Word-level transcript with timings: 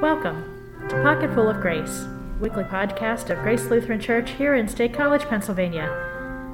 Welcome 0.00 0.44
to 0.88 1.02
Pocketful 1.02 1.50
of 1.50 1.60
Grace, 1.60 2.06
weekly 2.40 2.62
podcast 2.62 3.30
of 3.30 3.42
Grace 3.42 3.64
Lutheran 3.64 3.98
Church 3.98 4.30
here 4.30 4.54
in 4.54 4.68
State 4.68 4.94
College, 4.94 5.22
Pennsylvania. 5.22 5.90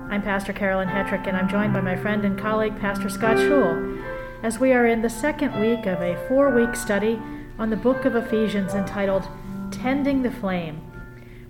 I'm 0.09 0.23
Pastor 0.23 0.55
Carolyn 0.55 0.89
Hetrick, 0.89 1.27
and 1.27 1.37
I'm 1.37 1.47
joined 1.47 1.75
by 1.75 1.83
my 1.83 1.95
friend 1.95 2.25
and 2.25 2.39
colleague, 2.39 2.81
Pastor 2.81 3.11
Scott 3.11 3.37
Schul, 3.37 4.03
as 4.43 4.59
we 4.59 4.73
are 4.73 4.87
in 4.87 5.03
the 5.03 5.11
second 5.11 5.61
week 5.61 5.85
of 5.85 6.01
a 6.01 6.17
four 6.27 6.55
week 6.55 6.75
study 6.75 7.21
on 7.59 7.69
the 7.69 7.77
book 7.77 8.07
of 8.07 8.17
Ephesians 8.17 8.73
entitled 8.73 9.29
Tending 9.71 10.23
the 10.23 10.31
Flame, 10.31 10.81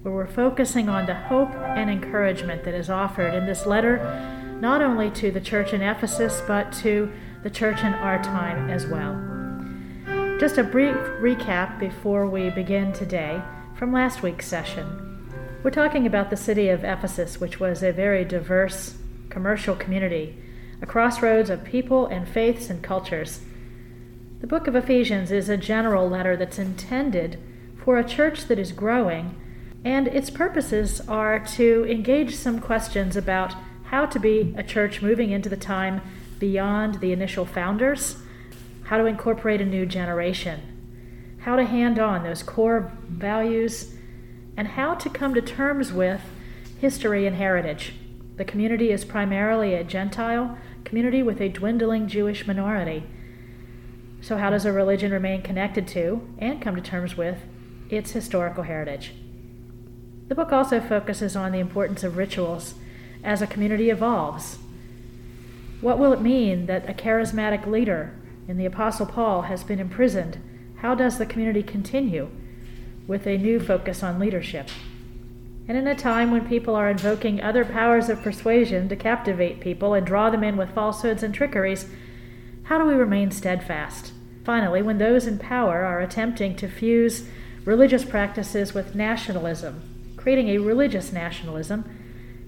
where 0.03 0.13
we're 0.13 0.27
focusing 0.27 0.89
on 0.89 1.07
the 1.07 1.15
hope 1.15 1.55
and 1.55 1.89
encouragement 1.89 2.65
that 2.65 2.75
is 2.75 2.91
offered 2.91 3.35
in 3.35 3.47
this 3.47 3.67
letter, 3.67 3.99
not 4.61 4.83
only 4.83 5.13
to 5.13 5.31
the 5.31 5.41
church 5.41 5.73
in 5.73 5.81
Ephesus, 5.81 6.43
but 6.49 6.73
to 6.73 7.13
the 7.45 7.51
church 7.51 7.83
in 7.83 7.95
our 7.95 8.21
time 8.21 8.69
as 8.69 8.85
well. 8.85 9.34
Just 10.41 10.59
a 10.59 10.65
brief 10.65 10.97
recap 11.21 11.79
before 11.79 12.27
we 12.27 12.51
begin 12.51 12.93
today 12.93 13.41
from 13.77 13.93
last 13.93 14.21
week's 14.21 14.49
session. 14.49 15.31
We're 15.63 15.71
talking 15.71 16.07
about 16.07 16.29
the 16.29 16.37
city 16.37 16.71
of 16.71 16.83
Ephesus, 16.83 17.41
which 17.41 17.61
was 17.61 17.85
a 17.85 17.93
very 17.93 18.25
diverse 18.25 18.99
commercial 19.31 19.77
community, 19.77 20.37
a 20.83 20.87
crossroads 20.87 21.51
of 21.51 21.63
people 21.63 22.07
and 22.07 22.29
faiths 22.29 22.69
and 22.69 22.83
cultures. 22.83 23.43
The 24.41 24.49
book 24.49 24.67
of 24.67 24.75
Ephesians 24.75 25.31
is 25.31 25.49
a 25.49 25.57
general 25.57 26.11
letter 26.11 26.37
that's 26.37 26.59
intended 26.59 27.39
for 27.85 27.97
a 27.97 28.05
church 28.05 28.47
that 28.47 28.59
is 28.59 28.73
growing, 28.73 29.37
and 29.85 30.09
its 30.09 30.31
purposes 30.31 31.01
are 31.07 31.39
to 31.39 31.87
engage 31.89 32.35
some 32.35 32.59
questions 32.59 33.17
about 33.17 33.55
how 33.85 34.05
to 34.07 34.19
be 34.19 34.53
a 34.59 34.65
church 34.65 35.01
moving 35.01 35.31
into 35.31 35.49
the 35.49 35.57
time 35.57 36.01
beyond 36.41 36.97
the 36.97 37.13
initial 37.13 37.47
founders, 37.47 38.17
how 38.85 38.99
to 38.99 39.07
incorporate 39.07 39.61
a 39.61 39.65
new 39.65 39.87
generation, 39.87 41.37
how 41.41 41.57
to 41.57 41.65
hand 41.65 41.99
on 41.99 42.23
those 42.23 42.43
core 42.43 42.93
values, 43.09 43.95
and 44.57 44.69
how 44.69 44.95
to 44.95 45.11
come 45.11 45.35
to 45.35 45.41
terms 45.41 45.93
with 45.93 46.21
history 46.81 47.27
and 47.27 47.37
heritage. 47.37 47.95
The 48.37 48.45
community 48.45 48.91
is 48.91 49.05
primarily 49.05 49.75
a 49.75 49.85
Gentile 49.85 50.59
community 50.85 51.23
with 51.23 51.41
a 51.41 51.49
dwindling 51.49 52.09
Jewish 52.09 52.47
minority. 52.47 53.05
So, 54.21 54.37
how 54.39 54.51
does 54.51 54.65
a 54.65 54.73
religion 54.73 55.13
remain 55.13 55.43
connected 55.43 55.87
to 55.89 56.27
and 56.39 56.61
come 56.61 56.77
to 56.77 56.83
terms 56.83 57.17
with 57.17 57.39
its 57.91 58.13
historical 58.13 58.65
heritage? 58.65 59.13
The 60.29 60.35
book 60.35 60.53
also 60.53 60.81
focuses 60.81 61.37
on 61.37 61.53
the 61.53 61.59
importance 61.59 62.03
of 62.03 62.17
rituals 62.17 62.75
as 63.23 63.43
a 63.43 63.47
community 63.47 63.91
evolves. 63.91 64.59
What 65.81 65.99
will 65.99 66.13
it 66.13 66.21
mean 66.21 66.67
that 66.67 66.89
a 66.89 66.95
charismatic 66.95 67.67
leader 67.67 68.15
in 68.47 68.57
the 68.57 68.67
Apostle 68.67 69.07
Paul 69.07 69.43
has 69.43 69.65
been 69.65 69.79
imprisoned? 69.79 70.39
How 70.77 70.95
does 70.95 71.19
the 71.19 71.27
community 71.27 71.63
continue 71.63 72.29
with 73.07 73.27
a 73.27 73.39
new 73.39 73.59
focus 73.59 74.03
on 74.03 74.19
leadership? 74.19 74.69
And 75.67 75.79
in 75.79 75.87
a 75.87 75.95
time 75.95 76.31
when 76.31 76.47
people 76.47 76.75
are 76.75 76.91
invoking 76.91 77.41
other 77.41 77.65
powers 77.65 78.09
of 78.09 78.23
persuasion 78.23 78.89
to 78.91 78.97
captivate 78.97 79.61
people 79.61 79.95
and 79.95 80.07
draw 80.07 80.29
them 80.29 80.45
in 80.45 80.57
with 80.57 80.75
falsehoods 80.75 81.23
and 81.23 81.35
trickeries, 81.35 81.87
how 82.65 82.79
do 82.79 82.85
we 82.85 82.95
remain 82.95 83.31
steadfast? 83.31 84.13
Finally, 84.45 84.83
when 84.83 84.99
those 84.99 85.27
in 85.27 85.39
power 85.39 85.85
are 85.85 86.01
attempting 86.01 86.55
to 86.57 86.69
fuse 86.69 87.27
religious 87.65 88.05
practices 88.05 88.75
with 88.75 88.95
nationalism, 88.95 89.83
creating 90.19 90.51
a 90.51 90.59
religious 90.59 91.13
nationalism, 91.13 91.85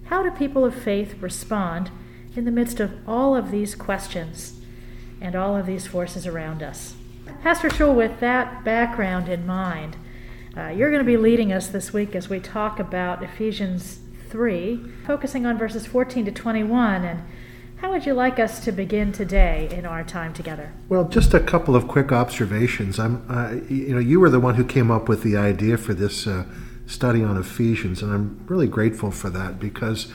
how 0.05 0.23
do 0.23 0.31
people 0.31 0.65
of 0.65 0.75
faith 0.75 1.21
respond 1.23 1.91
in 2.35 2.45
the 2.45 2.51
midst 2.51 2.81
of 2.81 2.93
all 3.09 3.35
of 3.35 3.51
these 3.51 3.75
questions 3.75 4.61
and 5.21 5.35
all 5.35 5.57
of 5.57 5.67
these 5.67 5.87
forces 5.87 6.27
around 6.27 6.63
us? 6.63 6.95
Pastor 7.43 7.69
Schul, 7.69 7.95
with 7.95 8.21
that 8.21 8.65
background 8.65 9.29
in 9.29 9.47
mind, 9.47 9.97
uh, 10.57 10.69
you're 10.69 10.91
going 10.91 11.05
to 11.05 11.07
be 11.07 11.17
leading 11.17 11.53
us 11.53 11.69
this 11.69 11.93
week 11.93 12.15
as 12.15 12.29
we 12.29 12.41
talk 12.41 12.79
about 12.79 13.23
Ephesians 13.23 14.01
3, 14.31 14.83
focusing 15.07 15.47
on 15.47 15.59
verses 15.59 15.87
14 15.87 16.25
to 16.25 16.33
21. 16.33 17.05
And 17.05 17.23
how 17.77 17.91
would 17.91 18.07
you 18.07 18.15
like 18.15 18.39
us 18.39 18.65
to 18.65 18.73
begin 18.73 19.13
today 19.13 19.69
in 19.71 19.85
our 19.85 20.03
time 20.03 20.33
together? 20.33 20.73
Well, 20.89 21.09
just 21.09 21.35
a 21.35 21.41
couple 21.41 21.77
of 21.77 21.87
quick 21.87 22.11
observations. 22.11 22.99
I'm, 22.99 23.25
uh, 23.29 23.53
you 23.69 23.95
know, 23.95 24.01
you 24.01 24.19
were 24.19 24.31
the 24.31 24.41
one 24.41 24.55
who 24.55 24.65
came 24.65 24.91
up 24.91 25.09
with 25.09 25.23
the 25.23 25.37
idea 25.37 25.77
for 25.77 25.93
this 25.93 26.27
uh, 26.27 26.45
study 26.87 27.23
on 27.23 27.37
Ephesians, 27.37 28.03
and 28.03 28.13
I'm 28.13 28.45
really 28.47 28.67
grateful 28.67 29.11
for 29.11 29.29
that 29.31 29.61
because 29.61 30.11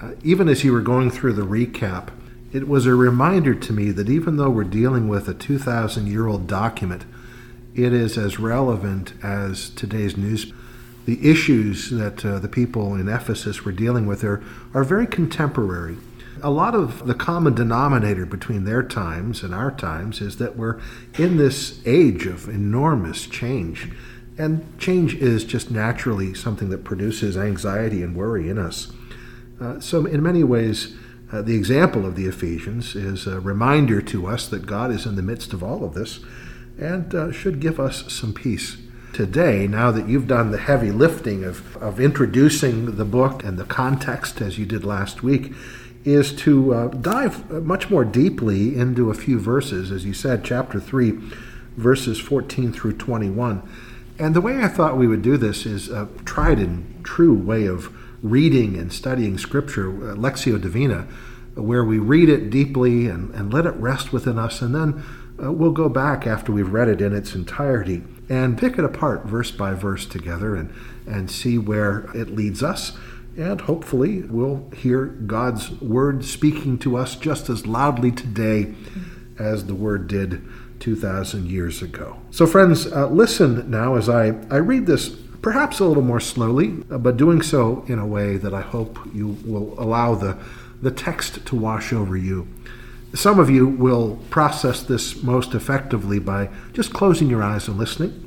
uh, 0.00 0.12
even 0.22 0.48
as 0.48 0.62
you 0.62 0.72
were 0.72 0.80
going 0.80 1.10
through 1.10 1.32
the 1.32 1.42
recap, 1.42 2.08
it 2.52 2.66
was 2.66 2.86
a 2.86 2.94
reminder 2.94 3.54
to 3.54 3.72
me 3.72 3.90
that 3.92 4.08
even 4.08 4.36
though 4.36 4.50
we're 4.50 4.64
dealing 4.64 5.08
with 5.08 5.28
a 5.28 5.34
2,000 5.34 6.06
year 6.06 6.26
old 6.26 6.46
document, 6.46 7.04
it 7.74 7.92
is 7.92 8.18
as 8.18 8.40
relevant 8.40 9.12
as 9.22 9.70
today's 9.70 10.16
news. 10.16 10.52
The 11.06 11.30
issues 11.30 11.90
that 11.90 12.24
uh, 12.24 12.38
the 12.40 12.48
people 12.48 12.94
in 12.94 13.08
Ephesus 13.08 13.64
were 13.64 13.72
dealing 13.72 14.06
with 14.06 14.24
are, 14.24 14.42
are 14.74 14.84
very 14.84 15.06
contemporary. 15.06 15.96
A 16.42 16.50
lot 16.50 16.74
of 16.74 17.06
the 17.06 17.14
common 17.14 17.54
denominator 17.54 18.26
between 18.26 18.64
their 18.64 18.82
times 18.82 19.42
and 19.42 19.54
our 19.54 19.70
times 19.70 20.20
is 20.20 20.38
that 20.38 20.56
we're 20.56 20.80
in 21.18 21.36
this 21.36 21.80
age 21.86 22.26
of 22.26 22.48
enormous 22.48 23.26
change. 23.26 23.92
And 24.38 24.78
change 24.78 25.14
is 25.14 25.44
just 25.44 25.70
naturally 25.70 26.34
something 26.34 26.70
that 26.70 26.82
produces 26.82 27.36
anxiety 27.36 28.02
and 28.02 28.16
worry 28.16 28.48
in 28.48 28.58
us. 28.58 28.92
Uh, 29.60 29.78
so, 29.80 30.06
in 30.06 30.22
many 30.22 30.42
ways, 30.42 30.96
uh, 31.32 31.42
the 31.42 31.54
example 31.54 32.04
of 32.06 32.16
the 32.16 32.26
Ephesians 32.26 32.96
is 32.96 33.26
a 33.26 33.40
reminder 33.40 34.02
to 34.02 34.26
us 34.26 34.48
that 34.48 34.66
God 34.66 34.90
is 34.90 35.06
in 35.06 35.16
the 35.16 35.22
midst 35.22 35.52
of 35.52 35.62
all 35.62 35.84
of 35.84 35.94
this 35.94 36.20
and 36.78 37.14
uh, 37.14 37.30
should 37.30 37.60
give 37.60 37.78
us 37.78 38.12
some 38.12 38.32
peace. 38.32 38.78
Today, 39.12 39.66
now 39.66 39.90
that 39.90 40.08
you've 40.08 40.26
done 40.26 40.50
the 40.50 40.58
heavy 40.58 40.90
lifting 40.90 41.44
of, 41.44 41.76
of 41.76 42.00
introducing 42.00 42.96
the 42.96 43.04
book 43.04 43.44
and 43.44 43.58
the 43.58 43.64
context 43.64 44.40
as 44.40 44.58
you 44.58 44.66
did 44.66 44.84
last 44.84 45.22
week, 45.22 45.52
is 46.04 46.34
to 46.34 46.72
uh, 46.72 46.88
dive 46.88 47.50
much 47.50 47.90
more 47.90 48.04
deeply 48.04 48.76
into 48.76 49.10
a 49.10 49.14
few 49.14 49.38
verses, 49.38 49.90
as 49.90 50.04
you 50.04 50.14
said, 50.14 50.44
chapter 50.44 50.80
3, 50.80 51.18
verses 51.76 52.18
14 52.18 52.72
through 52.72 52.96
21. 52.96 53.62
And 54.18 54.34
the 54.34 54.40
way 54.40 54.58
I 54.58 54.68
thought 54.68 54.96
we 54.96 55.06
would 55.06 55.22
do 55.22 55.36
this 55.36 55.66
is 55.66 55.88
a 55.88 56.08
tried 56.24 56.58
and 56.58 57.04
true 57.04 57.34
way 57.34 57.66
of 57.66 57.94
reading 58.22 58.76
and 58.76 58.92
studying 58.92 59.38
Scripture, 59.38 59.90
Lectio 59.90 60.60
Divina, 60.60 61.06
where 61.54 61.84
we 61.84 61.98
read 61.98 62.28
it 62.28 62.50
deeply 62.50 63.06
and, 63.06 63.34
and 63.34 63.52
let 63.52 63.66
it 63.66 63.74
rest 63.74 64.12
within 64.12 64.38
us, 64.38 64.62
and 64.62 64.74
then 64.74 65.02
uh, 65.42 65.50
we'll 65.50 65.72
go 65.72 65.88
back 65.88 66.26
after 66.26 66.52
we've 66.52 66.72
read 66.72 66.88
it 66.88 67.00
in 67.00 67.14
its 67.14 67.34
entirety 67.34 68.02
and 68.28 68.58
pick 68.58 68.78
it 68.78 68.84
apart 68.84 69.24
verse 69.24 69.50
by 69.50 69.74
verse 69.74 70.06
together 70.06 70.54
and, 70.54 70.72
and 71.06 71.30
see 71.30 71.58
where 71.58 72.08
it 72.14 72.30
leads 72.30 72.62
us. 72.62 72.96
And 73.36 73.60
hopefully, 73.62 74.22
we'll 74.22 74.68
hear 74.76 75.06
God's 75.06 75.70
word 75.80 76.24
speaking 76.24 76.78
to 76.80 76.96
us 76.96 77.16
just 77.16 77.48
as 77.48 77.66
loudly 77.66 78.10
today 78.12 78.74
as 79.38 79.66
the 79.66 79.74
word 79.74 80.08
did 80.08 80.46
2,000 80.80 81.46
years 81.48 81.80
ago. 81.80 82.18
So, 82.30 82.46
friends, 82.46 82.86
uh, 82.86 83.08
listen 83.08 83.70
now 83.70 83.94
as 83.94 84.08
I, 84.08 84.34
I 84.50 84.56
read 84.56 84.86
this 84.86 85.16
perhaps 85.42 85.80
a 85.80 85.84
little 85.84 86.02
more 86.02 86.20
slowly, 86.20 86.84
uh, 86.90 86.98
but 86.98 87.16
doing 87.16 87.42
so 87.42 87.84
in 87.88 87.98
a 87.98 88.06
way 88.06 88.36
that 88.36 88.54
I 88.54 88.60
hope 88.60 88.98
you 89.14 89.38
will 89.44 89.74
allow 89.78 90.14
the, 90.14 90.38
the 90.82 90.90
text 90.90 91.46
to 91.46 91.56
wash 91.56 91.92
over 91.92 92.16
you. 92.16 92.46
Some 93.14 93.40
of 93.40 93.50
you 93.50 93.66
will 93.66 94.18
process 94.30 94.82
this 94.82 95.22
most 95.22 95.54
effectively 95.54 96.18
by 96.18 96.48
just 96.72 96.92
closing 96.92 97.28
your 97.28 97.42
eyes 97.42 97.66
and 97.66 97.76
listening. 97.76 98.26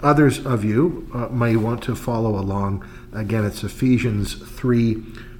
Others 0.00 0.44
of 0.46 0.64
you 0.64 1.08
uh, 1.14 1.28
may 1.28 1.56
want 1.56 1.82
to 1.84 1.94
follow 1.94 2.38
along. 2.38 2.86
Again, 3.12 3.44
it's 3.44 3.62
Ephesians 3.62 4.34
3, 4.34 4.94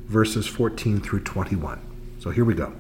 verses 0.07 0.47
14 0.47 1.01
through 1.01 1.21
21. 1.21 1.81
So 2.19 2.31
here 2.31 2.45
we 2.45 2.55
go. 2.55 2.73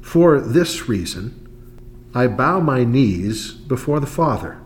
For 0.00 0.40
this 0.40 0.88
reason, 0.88 1.46
I 2.14 2.26
bow 2.26 2.60
my 2.60 2.84
knees 2.84 3.52
before 3.52 4.00
the 4.00 4.06
Father, 4.06 4.58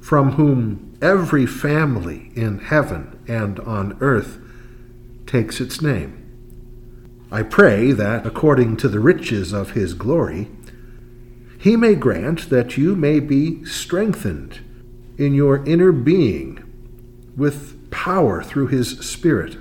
from 0.00 0.32
whom 0.32 0.85
every 1.00 1.46
family 1.46 2.30
in 2.34 2.58
heaven 2.58 3.18
and 3.28 3.60
on 3.60 3.96
earth 4.00 4.38
takes 5.26 5.60
its 5.60 5.80
name. 5.82 6.22
I 7.30 7.42
pray 7.42 7.92
that, 7.92 8.24
according 8.24 8.76
to 8.78 8.88
the 8.88 9.00
riches 9.00 9.52
of 9.52 9.72
his 9.72 9.94
glory, 9.94 10.48
he 11.58 11.76
may 11.76 11.94
grant 11.94 12.48
that 12.50 12.76
you 12.76 12.94
may 12.94 13.18
be 13.18 13.64
strengthened 13.64 14.60
in 15.18 15.34
your 15.34 15.64
inner 15.66 15.90
being 15.90 16.62
with 17.36 17.90
power 17.90 18.42
through 18.42 18.68
his 18.68 18.98
Spirit, 19.00 19.56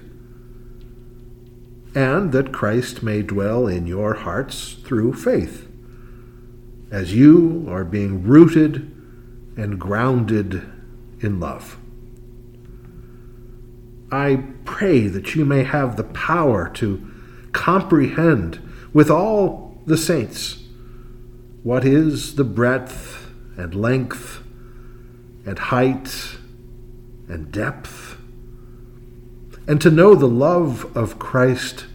and 1.96 2.32
that 2.32 2.54
Christ 2.54 3.02
may 3.02 3.22
dwell 3.22 3.68
in 3.68 3.88
your 3.88 4.14
hearts 4.14 4.74
through 4.84 5.14
faith, 5.14 5.68
as 6.92 7.16
you 7.16 7.66
are 7.70 7.84
being 7.84 8.24
rooted 8.24 8.92
and 9.58 9.80
grounded 9.80 10.70
in 11.26 11.40
love. 11.40 11.78
I 14.12 14.44
pray 14.64 15.08
that 15.08 15.36
you 15.36 15.44
may 15.44 15.64
have 15.64 15.98
the 15.98 16.04
power 16.04 16.70
to 16.76 17.06
comprehend 17.52 18.62
with 18.94 19.10
all 19.10 19.78
the 19.86 19.98
saints 19.98 20.64
what 21.64 21.84
is 21.84 22.36
the 22.36 22.44
breadth 22.44 23.32
and 23.58 23.74
length 23.74 24.44
and 25.46 25.58
height 25.58 26.38
and 27.28 27.52
depth, 27.52 28.18
and 29.68 29.82
to 29.82 29.90
know 29.90 30.14
the 30.14 30.28
love 30.28 30.96
of 30.96 31.18
Christ 31.18 31.86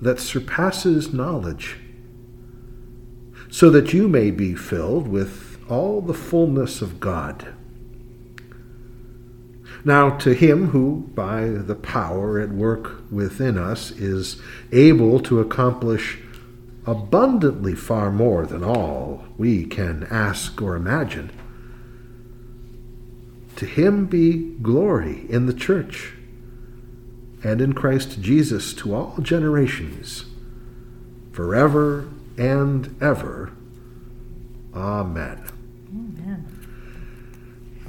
that 0.00 0.18
surpasses 0.18 1.12
knowledge, 1.12 1.76
so 3.50 3.70
that 3.70 3.92
you 3.92 4.08
may 4.08 4.30
be 4.32 4.54
filled 4.54 5.06
with 5.06 5.58
all 5.68 6.00
the 6.00 6.14
fullness 6.14 6.82
of 6.82 6.98
God. 6.98 7.54
Now, 9.84 10.16
to 10.18 10.32
him 10.32 10.68
who, 10.68 11.10
by 11.14 11.44
the 11.44 11.74
power 11.74 12.40
at 12.40 12.50
work 12.50 13.02
within 13.10 13.58
us, 13.58 13.90
is 13.90 14.40
able 14.72 15.20
to 15.20 15.40
accomplish 15.40 16.18
abundantly 16.86 17.74
far 17.74 18.10
more 18.10 18.46
than 18.46 18.64
all 18.64 19.24
we 19.36 19.66
can 19.66 20.06
ask 20.10 20.60
or 20.62 20.74
imagine, 20.74 21.30
to 23.56 23.66
him 23.66 24.06
be 24.06 24.54
glory 24.62 25.26
in 25.28 25.46
the 25.46 25.54
church 25.54 26.14
and 27.42 27.60
in 27.60 27.74
Christ 27.74 28.20
Jesus 28.20 28.72
to 28.74 28.94
all 28.94 29.18
generations, 29.20 30.24
forever 31.32 32.08
and 32.38 32.96
ever. 33.00 33.52
Amen. 34.74 35.53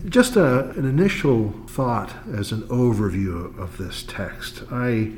Just 0.09 0.35
a, 0.35 0.69
an 0.71 0.85
initial 0.85 1.53
thought 1.67 2.13
as 2.31 2.51
an 2.51 2.61
overview 2.63 3.57
of 3.57 3.77
this 3.77 4.03
text. 4.03 4.63
I, 4.71 5.13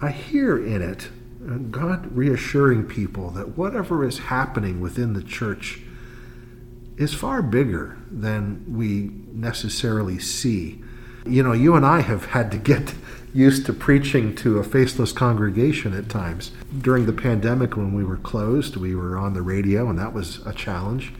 I 0.00 0.10
hear 0.10 0.56
in 0.56 0.80
it 0.80 1.08
uh, 1.46 1.56
God 1.58 2.16
reassuring 2.16 2.86
people 2.86 3.30
that 3.30 3.58
whatever 3.58 4.04
is 4.04 4.18
happening 4.18 4.80
within 4.80 5.12
the 5.12 5.22
church 5.22 5.82
is 6.96 7.12
far 7.12 7.42
bigger 7.42 7.98
than 8.10 8.64
we 8.66 9.10
necessarily 9.32 10.18
see. 10.18 10.82
You 11.26 11.42
know, 11.42 11.52
you 11.52 11.74
and 11.74 11.84
I 11.84 12.00
have 12.00 12.26
had 12.26 12.50
to 12.52 12.58
get 12.58 12.94
used 13.34 13.66
to 13.66 13.72
preaching 13.74 14.34
to 14.36 14.58
a 14.58 14.64
faceless 14.64 15.12
congregation 15.12 15.92
at 15.92 16.08
times. 16.08 16.52
During 16.80 17.04
the 17.04 17.12
pandemic, 17.12 17.76
when 17.76 17.92
we 17.92 18.02
were 18.02 18.16
closed, 18.16 18.76
we 18.76 18.94
were 18.94 19.18
on 19.18 19.34
the 19.34 19.42
radio, 19.42 19.90
and 19.90 19.98
that 19.98 20.14
was 20.14 20.44
a 20.46 20.54
challenge. 20.54 21.12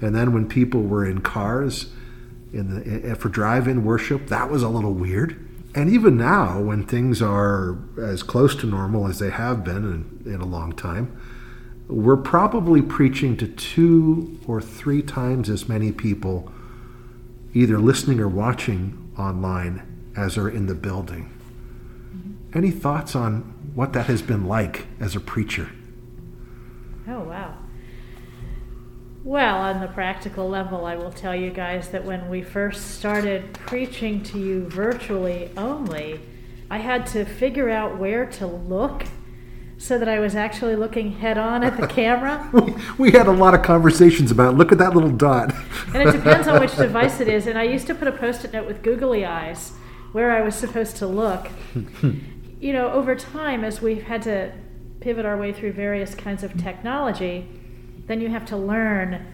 And 0.00 0.14
then 0.14 0.32
when 0.32 0.48
people 0.48 0.82
were 0.82 1.04
in 1.04 1.22
cars, 1.22 1.86
in 2.52 2.74
the 2.74 2.90
eh, 2.90 3.12
eh, 3.12 3.14
for 3.14 3.28
drive-in 3.28 3.84
worship. 3.84 4.28
That 4.28 4.50
was 4.50 4.62
a 4.62 4.68
little 4.68 4.92
weird. 4.92 5.42
And 5.74 5.90
even 5.90 6.16
now, 6.16 6.60
when 6.60 6.86
things 6.86 7.20
are 7.20 7.78
as 8.00 8.22
close 8.22 8.54
to 8.56 8.66
normal 8.66 9.06
as 9.06 9.18
they 9.18 9.30
have 9.30 9.62
been 9.62 10.16
in, 10.24 10.32
in 10.32 10.40
a 10.40 10.46
long 10.46 10.72
time, 10.72 11.20
we're 11.88 12.16
probably 12.16 12.82
preaching 12.82 13.36
to 13.36 13.46
two 13.46 14.40
or 14.46 14.60
three 14.60 15.02
times 15.02 15.50
as 15.50 15.68
many 15.68 15.92
people, 15.92 16.50
either 17.52 17.78
listening 17.78 18.20
or 18.20 18.28
watching 18.28 19.12
online, 19.18 19.82
as 20.16 20.38
are 20.38 20.48
in 20.48 20.66
the 20.66 20.74
building. 20.74 21.30
Any 22.54 22.70
thoughts 22.70 23.14
on 23.14 23.42
what 23.74 23.92
that 23.92 24.06
has 24.06 24.22
been 24.22 24.46
like 24.46 24.86
as 24.98 25.14
a 25.14 25.20
preacher? 25.20 25.68
Oh, 27.06 27.20
wow. 27.20 27.58
Well, 29.26 29.56
on 29.56 29.80
the 29.80 29.88
practical 29.88 30.48
level, 30.48 30.86
I 30.86 30.94
will 30.94 31.10
tell 31.10 31.34
you 31.34 31.50
guys 31.50 31.88
that 31.88 32.04
when 32.04 32.28
we 32.28 32.42
first 32.42 32.92
started 32.92 33.54
preaching 33.54 34.22
to 34.22 34.38
you 34.38 34.68
virtually 34.68 35.50
only, 35.56 36.20
I 36.70 36.78
had 36.78 37.08
to 37.08 37.24
figure 37.24 37.68
out 37.68 37.98
where 37.98 38.24
to 38.24 38.46
look 38.46 39.02
so 39.78 39.98
that 39.98 40.08
I 40.08 40.20
was 40.20 40.36
actually 40.36 40.76
looking 40.76 41.10
head 41.10 41.38
on 41.38 41.64
at 41.64 41.76
the 41.76 41.86
camera. 41.88 42.48
we, 42.52 42.74
we 42.98 43.10
had 43.10 43.26
a 43.26 43.32
lot 43.32 43.52
of 43.52 43.64
conversations 43.64 44.30
about 44.30 44.54
look 44.54 44.70
at 44.70 44.78
that 44.78 44.94
little 44.94 45.10
dot. 45.10 45.52
and 45.92 46.08
it 46.08 46.12
depends 46.12 46.46
on 46.46 46.60
which 46.60 46.76
device 46.76 47.18
it 47.18 47.26
is. 47.26 47.48
And 47.48 47.58
I 47.58 47.64
used 47.64 47.88
to 47.88 47.96
put 47.96 48.06
a 48.06 48.12
post 48.12 48.44
it 48.44 48.52
note 48.52 48.68
with 48.68 48.80
googly 48.80 49.26
eyes 49.26 49.72
where 50.12 50.30
I 50.30 50.40
was 50.42 50.54
supposed 50.54 50.98
to 50.98 51.06
look. 51.08 51.48
you 52.60 52.72
know, 52.72 52.92
over 52.92 53.16
time, 53.16 53.64
as 53.64 53.82
we've 53.82 54.04
had 54.04 54.22
to 54.22 54.52
pivot 55.00 55.26
our 55.26 55.36
way 55.36 55.52
through 55.52 55.72
various 55.72 56.14
kinds 56.14 56.44
of 56.44 56.56
technology, 56.56 57.48
then 58.06 58.20
you 58.20 58.28
have 58.28 58.46
to 58.46 58.56
learn 58.56 59.26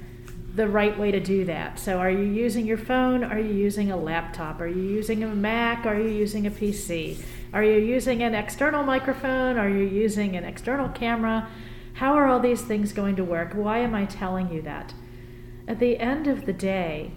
the 0.55 0.69
right 0.69 0.99
way 0.99 1.11
to 1.11 1.21
do 1.21 1.47
that. 1.47 1.79
So, 1.79 1.99
are 1.99 2.11
you 2.11 2.25
using 2.25 2.67
your 2.67 2.77
phone? 2.77 3.25
Are 3.25 3.39
you 3.39 3.55
using 3.55 3.91
a 3.91 3.97
laptop? 3.97 4.61
Are 4.61 4.67
you 4.67 4.83
using 4.83 5.25
a 5.25 5.29
Mac? 5.29 5.87
Are 5.87 5.99
you 5.99 6.09
using 6.09 6.47
a 6.47 6.51
PC? 6.51 7.23
Are 7.55 7.65
you 7.65 7.79
using 7.79 8.23
an 8.23 8.35
external 8.35 8.83
microphone? 8.83 9.57
Are 9.57 9.69
you 9.69 9.85
using 9.85 10.37
an 10.37 10.45
external 10.45 10.89
camera? 10.91 11.49
How 11.95 12.15
are 12.15 12.27
all 12.27 12.41
these 12.41 12.63
things 12.63 12.93
going 12.93 13.17
to 13.17 13.25
work? 13.25 13.53
Why 13.55 13.79
am 13.79 13.95
I 13.95 14.05
telling 14.05 14.53
you 14.53 14.63
that? 14.63 14.93
At 15.67 15.79
the 15.79 15.99
end 15.99 16.27
of 16.27 16.45
the 16.45 16.53
day, 16.53 17.13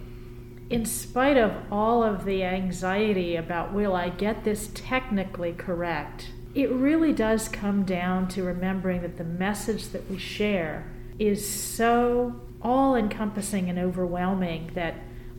in 0.70 0.84
spite 0.84 1.36
of 1.36 1.52
all 1.70 2.02
of 2.02 2.24
the 2.24 2.42
anxiety 2.42 3.36
about 3.36 3.72
will 3.72 3.94
I 3.94 4.08
get 4.08 4.44
this 4.44 4.70
technically 4.74 5.52
correct, 5.52 6.32
it 6.54 6.70
really 6.70 7.12
does 7.12 7.48
come 7.48 7.84
down 7.84 8.28
to 8.28 8.42
remembering 8.42 9.02
that 9.02 9.16
the 9.16 9.24
message 9.24 9.88
that 9.88 10.10
we 10.10 10.18
share 10.18 10.90
is 11.18 11.48
so 11.48 12.40
all 12.62 12.96
encompassing 12.96 13.68
and 13.68 13.78
overwhelming 13.78 14.70
that 14.74 14.94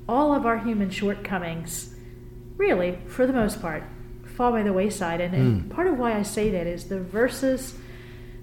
all 0.07 0.33
of 0.33 0.45
our 0.45 0.59
human 0.59 0.89
shortcomings, 0.89 1.95
really, 2.55 2.99
for 3.07 3.27
the 3.27 3.33
most 3.33 3.61
part, 3.61 3.83
fall 4.25 4.51
by 4.51 4.63
the 4.63 4.73
wayside. 4.73 5.19
And, 5.19 5.35
and 5.35 5.63
mm. 5.63 5.69
part 5.75 5.87
of 5.87 5.97
why 5.97 6.17
I 6.17 6.23
say 6.23 6.49
that 6.51 6.67
is 6.67 6.85
the 6.85 6.99
verses 6.99 7.75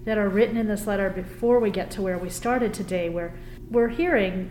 that 0.05 0.19
are 0.19 0.29
written 0.29 0.57
in 0.57 0.67
this 0.67 0.87
letter 0.87 1.09
before 1.09 1.59
we 1.59 1.71
get 1.71 1.91
to 1.93 2.03
where 2.03 2.19
we 2.19 2.29
started 2.29 2.75
today, 2.75 3.09
where 3.09 3.35
we're 3.71 3.89
hearing 3.89 4.51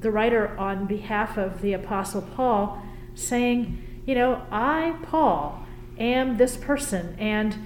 the 0.00 0.10
writer 0.10 0.56
on 0.58 0.86
behalf 0.86 1.36
of 1.36 1.60
the 1.60 1.72
Apostle 1.72 2.22
Paul 2.22 2.80
saying, 3.14 4.02
You 4.06 4.14
know, 4.14 4.46
I, 4.50 4.96
Paul, 5.02 5.66
am 5.98 6.36
this 6.36 6.56
person, 6.56 7.16
and 7.18 7.56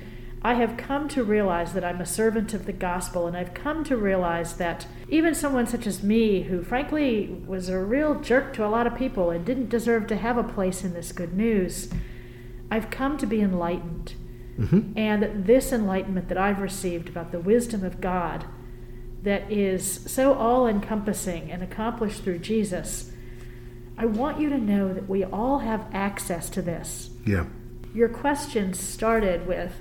I 0.42 0.54
have 0.54 0.78
come 0.78 1.06
to 1.08 1.22
realize 1.22 1.74
that 1.74 1.84
I'm 1.84 2.00
a 2.00 2.06
servant 2.06 2.54
of 2.54 2.64
the 2.64 2.72
gospel, 2.72 3.26
and 3.26 3.36
I've 3.36 3.52
come 3.52 3.84
to 3.84 3.96
realize 3.96 4.54
that 4.54 4.86
even 5.08 5.34
someone 5.34 5.66
such 5.66 5.86
as 5.86 6.02
me, 6.02 6.42
who 6.42 6.62
frankly 6.62 7.42
was 7.46 7.68
a 7.68 7.78
real 7.78 8.18
jerk 8.20 8.54
to 8.54 8.64
a 8.64 8.68
lot 8.68 8.86
of 8.86 8.96
people 8.96 9.30
and 9.30 9.44
didn't 9.44 9.68
deserve 9.68 10.06
to 10.06 10.16
have 10.16 10.38
a 10.38 10.42
place 10.42 10.82
in 10.82 10.94
this 10.94 11.12
good 11.12 11.34
news, 11.34 11.90
I've 12.70 12.88
come 12.88 13.18
to 13.18 13.26
be 13.26 13.42
enlightened. 13.42 14.14
Mm-hmm. 14.58 14.96
And 14.96 15.44
this 15.44 15.72
enlightenment 15.72 16.28
that 16.28 16.38
I've 16.38 16.60
received 16.60 17.08
about 17.08 17.32
the 17.32 17.40
wisdom 17.40 17.84
of 17.84 18.00
God 18.00 18.46
that 19.22 19.50
is 19.52 20.10
so 20.10 20.32
all 20.32 20.66
encompassing 20.66 21.50
and 21.50 21.62
accomplished 21.62 22.22
through 22.22 22.38
Jesus, 22.38 23.12
I 23.98 24.06
want 24.06 24.40
you 24.40 24.48
to 24.48 24.58
know 24.58 24.94
that 24.94 25.06
we 25.06 25.22
all 25.22 25.58
have 25.58 25.84
access 25.92 26.48
to 26.50 26.62
this. 26.62 27.10
Yeah. 27.26 27.44
Your 27.94 28.08
question 28.08 28.72
started 28.72 29.46
with, 29.46 29.72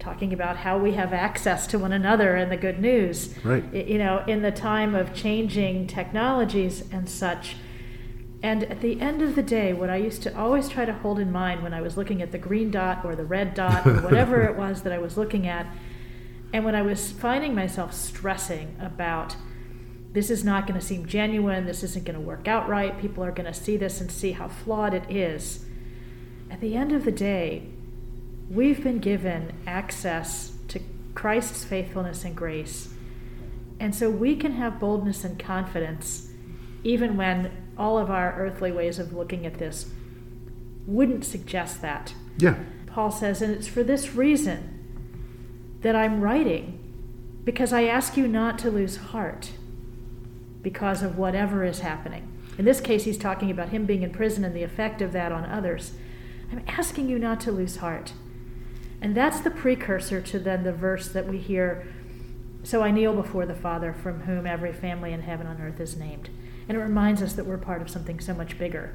talking 0.00 0.32
about 0.32 0.58
how 0.58 0.78
we 0.78 0.92
have 0.92 1.12
access 1.12 1.66
to 1.68 1.78
one 1.78 1.92
another 1.92 2.34
and 2.34 2.50
the 2.50 2.56
good 2.56 2.80
news. 2.80 3.34
Right. 3.44 3.62
You 3.72 3.98
know, 3.98 4.24
in 4.26 4.42
the 4.42 4.50
time 4.50 4.94
of 4.94 5.14
changing 5.14 5.86
technologies 5.86 6.84
and 6.92 7.08
such. 7.08 7.56
And 8.42 8.64
at 8.64 8.80
the 8.80 9.00
end 9.00 9.20
of 9.20 9.36
the 9.36 9.42
day, 9.42 9.72
what 9.72 9.90
I 9.90 9.96
used 9.96 10.22
to 10.22 10.36
always 10.36 10.68
try 10.68 10.86
to 10.86 10.92
hold 10.94 11.18
in 11.18 11.30
mind 11.30 11.62
when 11.62 11.74
I 11.74 11.82
was 11.82 11.96
looking 11.96 12.22
at 12.22 12.32
the 12.32 12.38
green 12.38 12.70
dot 12.70 13.04
or 13.04 13.14
the 13.14 13.24
red 13.24 13.54
dot 13.54 13.86
or 13.86 14.00
whatever 14.00 14.42
it 14.48 14.56
was 14.56 14.82
that 14.82 14.92
I 14.92 14.98
was 14.98 15.18
looking 15.18 15.46
at, 15.46 15.66
and 16.52 16.64
when 16.64 16.74
I 16.74 16.82
was 16.82 17.12
finding 17.12 17.54
myself 17.54 17.92
stressing 17.92 18.76
about 18.80 19.36
this 20.12 20.30
is 20.30 20.42
not 20.42 20.66
going 20.66 20.78
to 20.78 20.84
seem 20.84 21.06
genuine, 21.06 21.66
this 21.66 21.82
isn't 21.84 22.04
going 22.04 22.18
to 22.18 22.20
work 22.20 22.48
out 22.48 22.68
right, 22.68 22.98
people 22.98 23.22
are 23.22 23.30
going 23.30 23.52
to 23.52 23.58
see 23.58 23.76
this 23.76 24.00
and 24.00 24.10
see 24.10 24.32
how 24.32 24.48
flawed 24.48 24.92
it 24.92 25.08
is. 25.08 25.64
At 26.50 26.60
the 26.60 26.74
end 26.74 26.90
of 26.90 27.04
the 27.04 27.12
day, 27.12 27.68
We've 28.50 28.82
been 28.82 28.98
given 28.98 29.52
access 29.66 30.52
to 30.68 30.80
Christ's 31.14 31.64
faithfulness 31.64 32.24
and 32.24 32.34
grace. 32.34 32.92
And 33.78 33.94
so 33.94 34.10
we 34.10 34.36
can 34.36 34.52
have 34.52 34.80
boldness 34.80 35.24
and 35.24 35.38
confidence 35.38 36.30
even 36.82 37.16
when 37.16 37.50
all 37.78 37.98
of 37.98 38.10
our 38.10 38.34
earthly 38.36 38.72
ways 38.72 38.98
of 38.98 39.12
looking 39.12 39.46
at 39.46 39.58
this 39.58 39.90
wouldn't 40.86 41.24
suggest 41.24 41.82
that. 41.82 42.14
Yeah. 42.38 42.56
Paul 42.86 43.10
says, 43.10 43.42
and 43.42 43.54
it's 43.54 43.68
for 43.68 43.82
this 43.82 44.14
reason 44.14 45.78
that 45.82 45.94
I'm 45.94 46.20
writing, 46.20 46.78
because 47.44 47.72
I 47.72 47.84
ask 47.84 48.16
you 48.16 48.26
not 48.26 48.58
to 48.60 48.70
lose 48.70 48.96
heart 48.96 49.52
because 50.62 51.02
of 51.02 51.16
whatever 51.16 51.64
is 51.64 51.80
happening. 51.80 52.26
In 52.58 52.64
this 52.64 52.80
case, 52.80 53.04
he's 53.04 53.16
talking 53.16 53.50
about 53.50 53.70
him 53.70 53.86
being 53.86 54.02
in 54.02 54.10
prison 54.10 54.44
and 54.44 54.54
the 54.54 54.62
effect 54.62 55.00
of 55.00 55.12
that 55.12 55.32
on 55.32 55.44
others. 55.44 55.92
I'm 56.52 56.62
asking 56.66 57.08
you 57.08 57.18
not 57.18 57.40
to 57.40 57.52
lose 57.52 57.76
heart. 57.76 58.12
And 59.02 59.16
that's 59.16 59.40
the 59.40 59.50
precursor 59.50 60.20
to 60.20 60.38
then 60.38 60.62
the 60.62 60.72
verse 60.72 61.08
that 61.08 61.26
we 61.26 61.38
hear 61.38 61.86
So 62.62 62.82
I 62.82 62.90
kneel 62.90 63.14
before 63.14 63.46
the 63.46 63.54
Father, 63.54 63.94
from 63.94 64.20
whom 64.20 64.46
every 64.46 64.72
family 64.72 65.12
in 65.12 65.22
heaven 65.22 65.46
and 65.46 65.58
earth 65.60 65.80
is 65.80 65.96
named. 65.96 66.28
And 66.68 66.76
it 66.76 66.80
reminds 66.80 67.22
us 67.22 67.32
that 67.32 67.46
we're 67.46 67.58
part 67.58 67.80
of 67.80 67.88
something 67.88 68.20
so 68.20 68.34
much 68.34 68.58
bigger. 68.58 68.94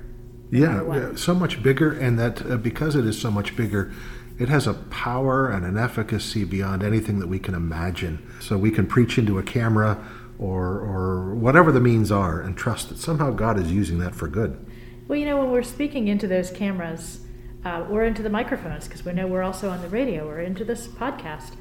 Yeah, 0.52 1.16
so 1.16 1.34
much 1.34 1.64
bigger, 1.64 1.92
and 1.92 2.20
that 2.20 2.46
uh, 2.46 2.58
because 2.58 2.96
it 2.96 3.06
is 3.06 3.20
so 3.20 3.32
much 3.32 3.56
bigger, 3.56 3.92
it 4.38 4.48
has 4.50 4.68
a 4.68 4.76
power 4.76 5.50
and 5.50 5.66
an 5.66 5.78
efficacy 5.78 6.44
beyond 6.44 6.84
anything 6.84 7.20
that 7.20 7.28
we 7.28 7.40
can 7.40 7.56
imagine. 7.56 8.26
So 8.40 8.58
we 8.58 8.70
can 8.70 8.86
preach 8.86 9.18
into 9.18 9.40
a 9.40 9.44
camera 9.44 9.98
or, 10.38 10.80
or 10.80 11.34
whatever 11.34 11.72
the 11.72 11.80
means 11.80 12.12
are, 12.12 12.40
and 12.40 12.56
trust 12.56 12.90
that 12.90 13.00
somehow 13.00 13.32
God 13.32 13.60
is 13.60 13.72
using 13.72 13.98
that 14.00 14.14
for 14.14 14.28
good. 14.28 14.64
Well, 15.08 15.18
you 15.18 15.26
know, 15.26 15.38
when 15.38 15.52
we're 15.52 15.64
speaking 15.64 16.08
into 16.08 16.28
those 16.28 16.52
cameras, 16.52 17.25
uh, 17.66 17.86
or 17.90 18.04
into 18.06 18.22
the 18.22 18.30
microphones, 18.30 18.88
because 18.88 19.04
we 19.04 19.12
know 19.12 19.28
we're 19.28 19.42
also 19.44 19.70
on 19.70 19.82
the 19.82 19.90
radio, 19.90 20.28
or 20.30 20.40
into 20.40 20.64
this 20.64 20.88
podcast. 20.88 21.54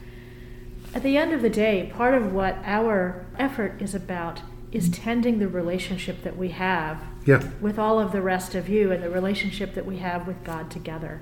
At 0.95 1.03
the 1.03 1.17
end 1.17 1.33
of 1.33 1.43
the 1.43 1.51
day, 1.51 1.91
part 1.93 2.15
of 2.15 2.33
what 2.33 2.57
our 2.65 3.25
effort 3.39 3.81
is 3.83 3.95
about 3.95 4.43
is 4.71 4.89
tending 4.91 5.39
the 5.39 5.49
relationship 5.49 6.23
that 6.23 6.37
we 6.37 6.51
have 6.51 7.01
Yeah. 7.25 7.43
with 7.61 7.79
all 7.79 7.99
of 7.99 8.13
the 8.13 8.21
rest 8.21 8.55
of 8.55 8.69
you 8.69 8.93
and 8.93 9.03
the 9.03 9.11
relationship 9.11 9.75
that 9.75 9.87
we 9.87 9.97
have 9.99 10.27
with 10.27 10.43
God 10.45 10.71
together. 10.71 11.21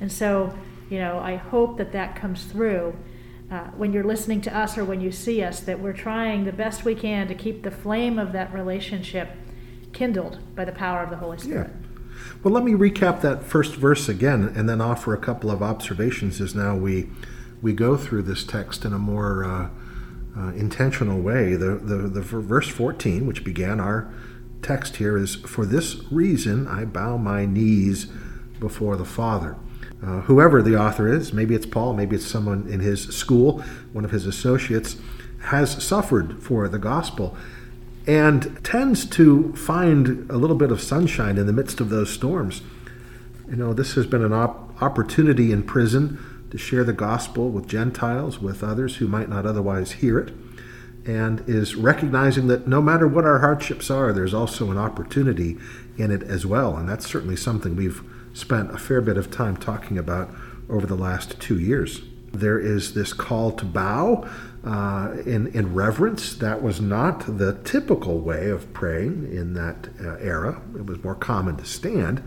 And 0.00 0.10
so, 0.10 0.52
you 0.90 0.98
know, 0.98 1.18
I 1.18 1.36
hope 1.36 1.78
that 1.78 1.92
that 1.92 2.16
comes 2.16 2.44
through 2.44 2.94
uh, 3.50 3.68
when 3.76 3.92
you're 3.92 4.02
listening 4.04 4.40
to 4.40 4.56
us 4.56 4.76
or 4.76 4.84
when 4.84 5.00
you 5.00 5.12
see 5.12 5.40
us, 5.42 5.60
that 5.60 5.78
we're 5.78 5.92
trying 5.92 6.44
the 6.44 6.52
best 6.52 6.84
we 6.84 6.94
can 6.96 7.28
to 7.28 7.34
keep 7.34 7.62
the 7.62 7.70
flame 7.70 8.18
of 8.18 8.32
that 8.32 8.52
relationship 8.52 9.28
kindled 9.92 10.38
by 10.56 10.64
the 10.64 10.72
power 10.72 11.00
of 11.02 11.10
the 11.10 11.16
Holy 11.16 11.38
Yeah. 11.46 11.68
Well, 12.42 12.52
let 12.52 12.64
me 12.64 12.72
recap 12.72 13.20
that 13.22 13.44
first 13.44 13.74
verse 13.74 14.08
again 14.08 14.52
and 14.54 14.68
then 14.68 14.80
offer 14.80 15.14
a 15.14 15.18
couple 15.18 15.50
of 15.50 15.62
observations 15.62 16.40
as 16.40 16.54
now 16.54 16.76
we, 16.76 17.08
we 17.62 17.72
go 17.72 17.96
through 17.96 18.22
this 18.22 18.44
text 18.44 18.84
in 18.84 18.92
a 18.92 18.98
more 18.98 19.44
uh, 19.44 19.68
uh, 20.36 20.52
intentional 20.52 21.20
way. 21.20 21.54
The, 21.54 21.76
the, 21.76 21.96
the 22.08 22.20
verse 22.20 22.68
14, 22.68 23.26
which 23.26 23.44
began 23.44 23.80
our 23.80 24.12
text 24.62 24.96
here, 24.96 25.16
is 25.16 25.36
For 25.36 25.64
this 25.64 26.02
reason 26.10 26.66
I 26.66 26.84
bow 26.84 27.16
my 27.16 27.46
knees 27.46 28.06
before 28.60 28.96
the 28.96 29.04
Father. 29.04 29.56
Uh, 30.02 30.20
whoever 30.22 30.62
the 30.62 30.76
author 30.76 31.08
is, 31.12 31.32
maybe 31.32 31.54
it's 31.54 31.66
Paul, 31.66 31.94
maybe 31.94 32.16
it's 32.16 32.26
someone 32.26 32.68
in 32.68 32.80
his 32.80 33.04
school, 33.04 33.62
one 33.92 34.04
of 34.04 34.10
his 34.10 34.26
associates, 34.26 34.96
has 35.44 35.82
suffered 35.82 36.42
for 36.42 36.68
the 36.68 36.78
gospel 36.78 37.36
and 38.06 38.64
tends 38.64 39.04
to 39.04 39.52
find 39.54 40.30
a 40.30 40.36
little 40.36 40.56
bit 40.56 40.70
of 40.70 40.80
sunshine 40.80 41.38
in 41.38 41.46
the 41.46 41.52
midst 41.52 41.80
of 41.80 41.88
those 41.88 42.10
storms. 42.10 42.62
You 43.48 43.56
know, 43.56 43.72
this 43.72 43.94
has 43.94 44.06
been 44.06 44.24
an 44.24 44.32
op- 44.32 44.80
opportunity 44.80 45.52
in 45.52 45.62
prison 45.64 46.46
to 46.50 46.58
share 46.58 46.84
the 46.84 46.92
gospel 46.92 47.50
with 47.50 47.66
Gentiles, 47.66 48.40
with 48.40 48.62
others 48.62 48.96
who 48.96 49.08
might 49.08 49.28
not 49.28 49.46
otherwise 49.46 49.92
hear 49.92 50.18
it, 50.18 50.32
and 51.04 51.42
is 51.48 51.74
recognizing 51.74 52.46
that 52.46 52.66
no 52.68 52.80
matter 52.80 53.08
what 53.08 53.24
our 53.24 53.40
hardships 53.40 53.90
are, 53.90 54.12
there's 54.12 54.34
also 54.34 54.70
an 54.70 54.78
opportunity 54.78 55.58
in 55.96 56.10
it 56.10 56.22
as 56.22 56.46
well. 56.46 56.76
And 56.76 56.88
that's 56.88 57.06
certainly 57.06 57.36
something 57.36 57.74
we've 57.74 58.02
spent 58.32 58.74
a 58.74 58.78
fair 58.78 59.00
bit 59.00 59.16
of 59.16 59.30
time 59.30 59.56
talking 59.56 59.98
about 59.98 60.30
over 60.68 60.86
the 60.86 60.96
last 60.96 61.40
two 61.40 61.58
years. 61.58 62.02
There 62.32 62.58
is 62.58 62.94
this 62.94 63.12
call 63.12 63.52
to 63.52 63.64
bow 63.64 64.28
uh, 64.64 65.16
in, 65.24 65.46
in 65.48 65.74
reverence. 65.74 66.34
That 66.34 66.62
was 66.62 66.80
not 66.80 67.38
the 67.38 67.54
typical 67.64 68.18
way 68.18 68.50
of 68.50 68.72
praying 68.72 69.32
in 69.32 69.54
that 69.54 69.88
uh, 70.00 70.16
era. 70.16 70.60
It 70.74 70.86
was 70.86 71.02
more 71.04 71.14
common 71.14 71.56
to 71.56 71.64
stand, 71.64 72.22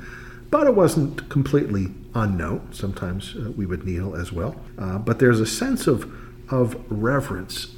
but 0.50 0.66
it 0.66 0.74
wasn't 0.74 1.30
completely 1.30 1.94
unknown. 2.16 2.70
Sometimes 2.72 3.36
uh, 3.36 3.52
we 3.52 3.66
would 3.66 3.86
kneel 3.86 4.16
as 4.16 4.32
well. 4.32 4.56
Uh, 4.78 4.98
but 4.98 5.20
there's 5.20 5.40
a 5.40 5.46
sense 5.46 5.86
of, 5.86 6.12
of 6.50 6.82
reverence. 6.90 7.76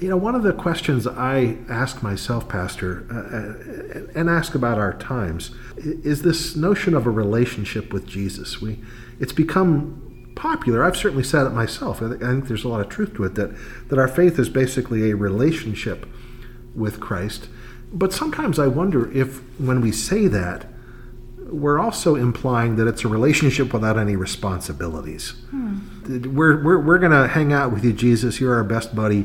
You 0.00 0.08
know, 0.08 0.16
one 0.16 0.34
of 0.34 0.42
the 0.42 0.52
questions 0.52 1.06
I 1.06 1.56
ask 1.68 2.02
myself, 2.02 2.48
Pastor, 2.48 3.06
uh, 3.10 4.18
and 4.18 4.28
ask 4.28 4.54
about 4.54 4.76
our 4.76 4.92
times, 4.94 5.52
is 5.76 6.22
this 6.22 6.56
notion 6.56 6.94
of 6.94 7.06
a 7.06 7.10
relationship 7.10 7.92
with 7.92 8.06
Jesus. 8.06 8.60
We, 8.60 8.80
it's 9.20 9.32
become 9.32 10.03
popular. 10.34 10.84
I've 10.84 10.96
certainly 10.96 11.24
said 11.24 11.46
it 11.46 11.50
myself. 11.50 12.02
I 12.02 12.16
think 12.16 12.48
there's 12.48 12.64
a 12.64 12.68
lot 12.68 12.80
of 12.80 12.88
truth 12.88 13.14
to 13.14 13.24
it 13.24 13.34
that, 13.34 13.54
that 13.88 13.98
our 13.98 14.08
faith 14.08 14.38
is 14.38 14.48
basically 14.48 15.10
a 15.10 15.16
relationship 15.16 16.06
with 16.74 17.00
Christ. 17.00 17.48
But 17.92 18.12
sometimes 18.12 18.58
I 18.58 18.66
wonder 18.66 19.10
if 19.12 19.38
when 19.58 19.80
we 19.80 19.92
say 19.92 20.26
that, 20.28 20.66
we're 21.38 21.78
also 21.78 22.16
implying 22.16 22.76
that 22.76 22.88
it's 22.88 23.04
a 23.04 23.08
relationship 23.08 23.72
without 23.72 23.96
any 23.98 24.16
responsibilities. 24.16 25.30
Hmm. 25.50 26.34
We're, 26.34 26.62
we're, 26.62 26.80
we're 26.80 26.98
going 26.98 27.12
to 27.12 27.28
hang 27.28 27.52
out 27.52 27.72
with 27.72 27.84
you, 27.84 27.92
Jesus. 27.92 28.40
You're 28.40 28.54
our 28.54 28.64
best 28.64 28.94
buddy 28.94 29.22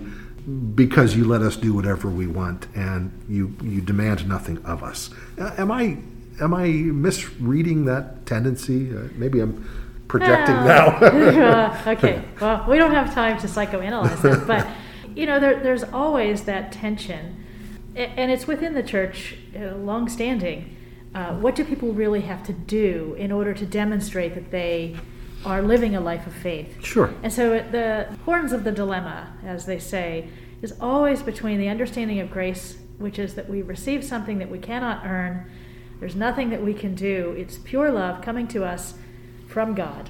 because 0.75 1.15
you 1.15 1.25
let 1.25 1.41
us 1.41 1.55
do 1.55 1.73
whatever 1.73 2.09
we 2.09 2.27
want 2.27 2.67
and 2.75 3.11
you, 3.27 3.55
you 3.61 3.81
demand 3.81 4.27
nothing 4.27 4.63
of 4.65 4.83
us. 4.83 5.09
Am 5.37 5.71
I, 5.71 5.97
am 6.39 6.53
I 6.53 6.67
misreading 6.67 7.85
that 7.85 8.25
tendency? 8.25 8.95
Uh, 8.95 9.09
maybe 9.15 9.39
I'm 9.39 9.67
projecting 10.09 10.55
now. 10.55 11.81
okay. 11.87 12.21
Well, 12.41 12.65
we 12.67 12.77
don't 12.77 12.93
have 12.93 13.13
time 13.13 13.37
to 13.39 13.47
psychoanalyze 13.47 14.25
it, 14.25 14.45
but 14.45 14.67
you 15.15 15.25
know, 15.25 15.39
there, 15.39 15.61
there's 15.61 15.83
always 15.85 16.43
that 16.43 16.73
tension, 16.73 17.45
and 17.95 18.29
it's 18.29 18.45
within 18.45 18.73
the 18.73 18.83
church, 18.83 19.37
uh, 19.55 19.75
long-standing. 19.75 20.75
Uh, 21.15 21.33
what 21.35 21.55
do 21.55 21.63
people 21.63 21.93
really 21.93 22.21
have 22.21 22.43
to 22.43 22.53
do 22.53 23.15
in 23.17 23.31
order 23.31 23.53
to 23.53 23.65
demonstrate 23.65 24.35
that 24.35 24.51
they 24.51 24.95
are 25.45 25.61
living 25.61 25.95
a 25.95 26.01
life 26.01 26.27
of 26.27 26.33
faith? 26.33 26.83
Sure. 26.83 27.13
And 27.23 27.31
so 27.31 27.59
the 27.59 28.15
horns 28.25 28.51
of 28.51 28.63
the 28.63 28.71
dilemma, 28.71 29.33
as 29.43 29.65
they 29.65 29.79
say, 29.79 30.29
is 30.61 30.73
always 30.79 31.23
between 31.23 31.57
the 31.57 31.69
understanding 31.69 32.19
of 32.19 32.29
grace, 32.29 32.77
which 32.97 33.17
is 33.17 33.35
that 33.35 33.49
we 33.49 33.61
receive 33.61 34.03
something 34.03 34.37
that 34.39 34.51
we 34.51 34.59
cannot 34.59 35.05
earn. 35.05 35.49
There's 35.99 36.15
nothing 36.15 36.49
that 36.49 36.63
we 36.63 36.73
can 36.73 36.93
do. 36.93 37.33
It's 37.37 37.57
pure 37.57 37.91
love 37.91 38.21
coming 38.21 38.47
to 38.49 38.63
us 38.63 38.93
from 39.49 39.75
God. 39.75 40.09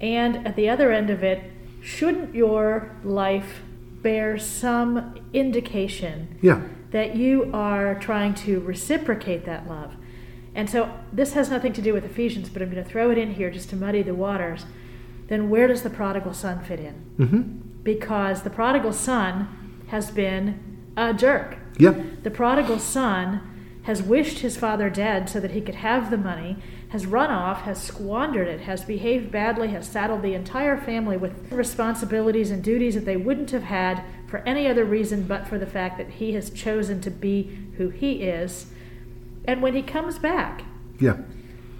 And 0.00 0.46
at 0.46 0.56
the 0.56 0.68
other 0.68 0.92
end 0.92 1.08
of 1.08 1.22
it, 1.22 1.50
shouldn't 1.80 2.34
your 2.34 2.94
life 3.02 3.62
bear 4.02 4.38
some 4.38 5.18
indication 5.32 6.38
yeah. 6.42 6.60
that 6.90 7.16
you 7.16 7.50
are 7.54 7.94
trying 7.94 8.34
to 8.34 8.60
reciprocate 8.60 9.46
that 9.46 9.66
love? 9.66 9.94
And 10.54 10.68
so 10.68 10.90
this 11.12 11.34
has 11.34 11.50
nothing 11.50 11.72
to 11.74 11.82
do 11.82 11.92
with 11.92 12.04
Ephesians, 12.04 12.48
but 12.48 12.60
I'm 12.60 12.70
going 12.70 12.82
to 12.82 12.88
throw 12.88 13.10
it 13.10 13.18
in 13.18 13.34
here 13.34 13.50
just 13.50 13.70
to 13.70 13.76
muddy 13.76 14.02
the 14.02 14.14
waters. 14.14 14.66
Then 15.28 15.50
where 15.50 15.66
does 15.66 15.82
the 15.82 15.90
prodigal 15.90 16.34
son 16.34 16.64
fit 16.64 16.80
in? 16.80 16.94
Mm-hmm. 17.18 17.42
Because 17.82 18.42
the 18.42 18.50
prodigal 18.50 18.92
son 18.92 19.84
has 19.88 20.10
been 20.10 20.92
a 20.96 21.14
jerk. 21.14 21.58
Yeah. 21.78 21.94
The 22.22 22.30
prodigal 22.30 22.78
son 22.78 23.80
has 23.82 24.02
wished 24.02 24.40
his 24.40 24.56
father 24.56 24.90
dead 24.90 25.28
so 25.28 25.38
that 25.40 25.52
he 25.52 25.60
could 25.60 25.76
have 25.76 26.10
the 26.10 26.18
money, 26.18 26.56
has 26.90 27.04
run 27.06 27.30
off, 27.30 27.62
has 27.62 27.82
squandered 27.82 28.46
it, 28.46 28.60
has 28.60 28.84
behaved 28.84 29.32
badly, 29.32 29.68
has 29.68 29.88
saddled 29.88 30.22
the 30.22 30.34
entire 30.34 30.76
family 30.76 31.16
with 31.16 31.50
responsibilities 31.50 32.50
and 32.50 32.62
duties 32.62 32.94
that 32.94 33.04
they 33.04 33.16
wouldn't 33.16 33.50
have 33.50 33.64
had 33.64 34.04
for 34.28 34.38
any 34.38 34.66
other 34.66 34.84
reason 34.84 35.24
but 35.24 35.48
for 35.48 35.58
the 35.58 35.66
fact 35.66 35.98
that 35.98 36.10
he 36.10 36.32
has 36.32 36.50
chosen 36.50 37.00
to 37.00 37.10
be 37.10 37.68
who 37.76 37.88
he 37.88 38.22
is. 38.22 38.66
And 39.44 39.62
when 39.62 39.74
he 39.74 39.82
comes 39.82 40.18
back, 40.18 40.62
Yeah. 40.98 41.18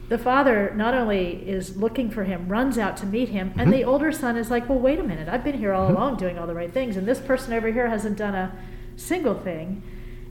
the 0.09 0.19
father 0.19 0.73
not 0.77 0.95
only 0.95 1.49
is 1.49 1.77
looking 1.77 2.11
for 2.11 2.25
him, 2.25 2.49
runs 2.49 2.77
out 2.77 2.97
to 2.99 3.07
meet 3.07 3.29
him, 3.29 3.53
and 3.57 3.73
the 3.73 3.79
mm-hmm. 3.79 3.89
older 3.89 4.13
son 4.13 4.37
is 4.37 4.51
like, 4.51 4.69
Well, 4.69 4.79
wait 4.79 4.99
a 4.99 5.05
minute, 5.05 5.29
I've 5.29 5.45
been 5.45 5.59
here 5.59 5.73
all 5.73 5.87
mm-hmm. 5.87 5.97
along 5.97 6.17
doing 6.17 6.37
all 6.37 6.49
the 6.49 6.55
right 6.55 6.73
things, 6.73 6.97
and 6.97 7.07
this 7.07 7.21
person 7.21 7.53
over 7.53 7.71
here 7.71 7.89
hasn't 7.89 8.19
done 8.19 8.35
a 8.35 8.57
single 8.97 9.35
thing. 9.35 9.83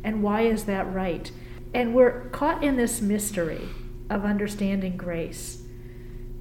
And 0.04 0.22
why 0.22 0.42
is 0.42 0.66
that 0.66 0.94
right? 0.94 1.32
And 1.74 1.96
we're 1.96 2.30
caught 2.30 2.64
in 2.64 2.76
this 2.76 3.02
mystery 3.02 3.68
of 4.10 4.24
understanding 4.24 4.98
grace 4.98 5.64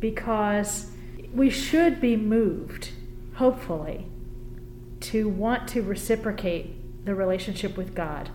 because 0.01 0.91
we 1.33 1.51
should 1.51 2.01
be 2.01 2.17
moved, 2.17 2.91
hopefully, 3.35 4.07
to 5.01 5.29
want 5.29 5.69
to 5.69 5.83
reciprocate 5.83 7.05
the 7.05 7.15
relationship 7.15 7.77
with 7.77 7.95
God. 7.95 8.31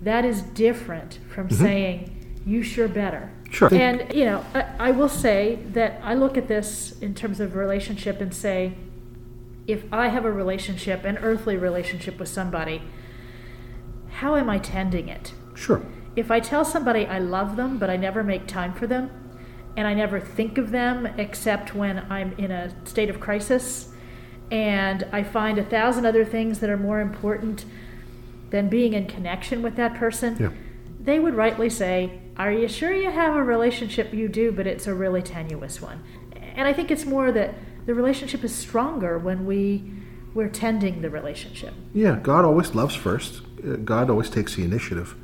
That 0.00 0.24
is 0.24 0.42
different 0.42 1.18
from 1.32 1.48
mm-hmm. 1.48 1.62
saying, 1.62 2.40
You 2.44 2.62
sure 2.62 2.88
better. 2.88 3.30
Sure. 3.50 3.72
And, 3.72 4.12
you 4.14 4.24
know, 4.24 4.44
I, 4.54 4.64
I 4.78 4.90
will 4.92 5.08
say 5.08 5.58
that 5.72 6.00
I 6.02 6.14
look 6.14 6.36
at 6.36 6.48
this 6.48 6.98
in 7.00 7.14
terms 7.14 7.38
of 7.38 7.54
relationship 7.54 8.20
and 8.20 8.34
say, 8.34 8.74
if 9.66 9.84
I 9.92 10.08
have 10.08 10.24
a 10.24 10.32
relationship, 10.32 11.04
an 11.04 11.18
earthly 11.18 11.56
relationship 11.56 12.18
with 12.18 12.28
somebody, 12.28 12.82
how 14.10 14.36
am 14.36 14.48
I 14.48 14.58
tending 14.58 15.08
it? 15.08 15.34
Sure. 15.54 15.82
If 16.14 16.30
I 16.30 16.40
tell 16.40 16.64
somebody 16.64 17.06
I 17.06 17.18
love 17.18 17.56
them, 17.56 17.78
but 17.78 17.88
I 17.90 17.96
never 17.96 18.22
make 18.22 18.46
time 18.46 18.74
for 18.74 18.86
them, 18.86 19.10
and 19.76 19.86
I 19.86 19.94
never 19.94 20.20
think 20.20 20.58
of 20.58 20.70
them 20.70 21.06
except 21.18 21.74
when 21.74 21.98
I'm 22.10 22.32
in 22.36 22.50
a 22.50 22.72
state 22.86 23.08
of 23.08 23.20
crisis, 23.20 23.88
and 24.50 25.06
I 25.12 25.22
find 25.22 25.58
a 25.58 25.64
thousand 25.64 26.04
other 26.04 26.24
things 26.24 26.58
that 26.58 26.68
are 26.68 26.76
more 26.76 27.00
important 27.00 27.64
than 28.50 28.68
being 28.68 28.92
in 28.92 29.06
connection 29.06 29.62
with 29.62 29.76
that 29.76 29.94
person, 29.94 30.36
Yeah. 30.38 30.50
they 31.00 31.18
would 31.18 31.34
rightly 31.34 31.70
say, 31.70 32.18
Are 32.36 32.52
you 32.52 32.68
sure 32.68 32.92
you 32.94 33.10
have 33.10 33.36
a 33.36 33.42
relationship? 33.42 34.12
You 34.12 34.28
do, 34.28 34.52
but 34.52 34.66
it's 34.66 34.86
a 34.86 34.94
really 34.94 35.22
tenuous 35.22 35.82
one. 35.82 36.02
And 36.54 36.66
I 36.68 36.72
think 36.72 36.90
it's 36.90 37.04
more 37.04 37.32
that 37.32 37.54
the 37.86 37.94
relationship 37.94 38.44
is 38.44 38.54
stronger 38.54 39.18
when 39.18 39.44
we 39.46 39.84
we're 40.34 40.48
tending 40.48 41.02
the 41.02 41.10
relationship. 41.10 41.74
Yeah, 41.92 42.18
God 42.22 42.44
always 42.46 42.74
loves 42.74 42.94
first. 42.94 43.42
Uh, 43.62 43.76
God 43.76 44.08
always 44.08 44.30
takes 44.30 44.56
the 44.56 44.64
initiative. 44.64 45.14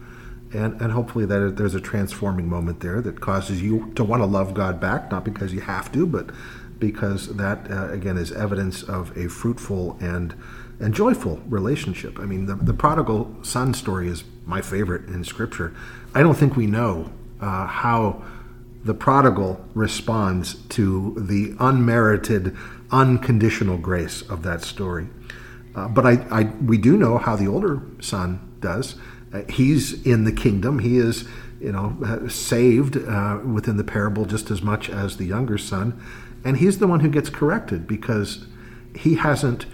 And, 0.53 0.81
and 0.81 0.93
hopefully 0.93 1.27
that 1.27 1.57
there's 1.57 1.75
a 1.75 1.81
transforming 1.81 2.49
moment 2.49 2.81
there 2.81 3.03
that 3.03 3.21
causes 3.21 3.61
you 3.61 3.93
to 3.97 4.05
want 4.05 4.23
to 4.23 4.27
love 4.27 4.55
God 4.55 4.81
back, 4.81 5.11
not 5.11 5.25
because 5.25 5.53
you 5.53 5.61
have 5.61 5.93
to, 5.93 6.07
but 6.07 6.31
because 6.79 7.37
that, 7.37 7.71
uh, 7.71 7.91
again, 7.91 8.17
is 8.17 8.33
evidence 8.33 8.83
of 8.83 9.17
a 9.17 9.29
fruitful 9.29 9.97
and 10.01 10.35
and 10.81 10.95
joyful 10.95 11.41
relationship. 11.49 12.19
I 12.19 12.25
mean, 12.25 12.47
the, 12.47 12.55
the 12.55 12.73
prodigal 12.73 13.35
son 13.43 13.75
story 13.75 14.09
is 14.09 14.25
my 14.47 14.61
favorite 14.61 15.09
in 15.09 15.25
Scripture. 15.25 15.75
I 16.15 16.23
don't 16.23 16.37
think 16.37 16.57
we 16.57 16.67
know 16.67 17.11
uh, 17.41 17.67
how 17.67 18.23
the 18.85 18.95
prodigal 18.95 19.65
responds 19.75 20.55
to 20.69 21.15
the 21.19 21.55
unmerited, 21.59 22.57
unconditional 22.91 23.77
grace 23.77 24.23
of 24.23 24.43
that 24.45 24.63
story. 24.63 25.09
Uh, 25.75 25.89
but 25.89 26.07
I, 26.07 26.13
I, 26.31 26.43
we 26.65 26.79
do 26.79 26.97
know 26.97 27.19
how 27.19 27.37
the 27.37 27.49
older 27.49 27.83
son 28.01 28.57
does. 28.61 28.95
Uh, 29.33 29.43
he's 29.49 30.05
in 30.07 30.25
the 30.25 30.33
kingdom. 30.33 30.79
He 30.79 30.99
is, 30.99 31.29
you 31.61 31.73
know, 31.73 31.97
uh, 32.05 32.29
saved 32.29 32.97
uh, 32.97 33.41
within 33.45 33.77
the 33.77 33.85
parable 33.85 34.25
just 34.25 34.51
as 34.51 34.63
much 34.63 34.89
as 34.89 35.17
the 35.17 35.27
younger 35.27 35.59
son, 35.59 36.01
and 36.45 36.59
he's 36.59 36.79
the 36.79 36.87
one 36.87 37.01
who 37.01 37.09
gets 37.09 37.31
corrected 37.31 37.87
because 37.87 38.47
he 38.97 39.17
hasn't 39.17 39.67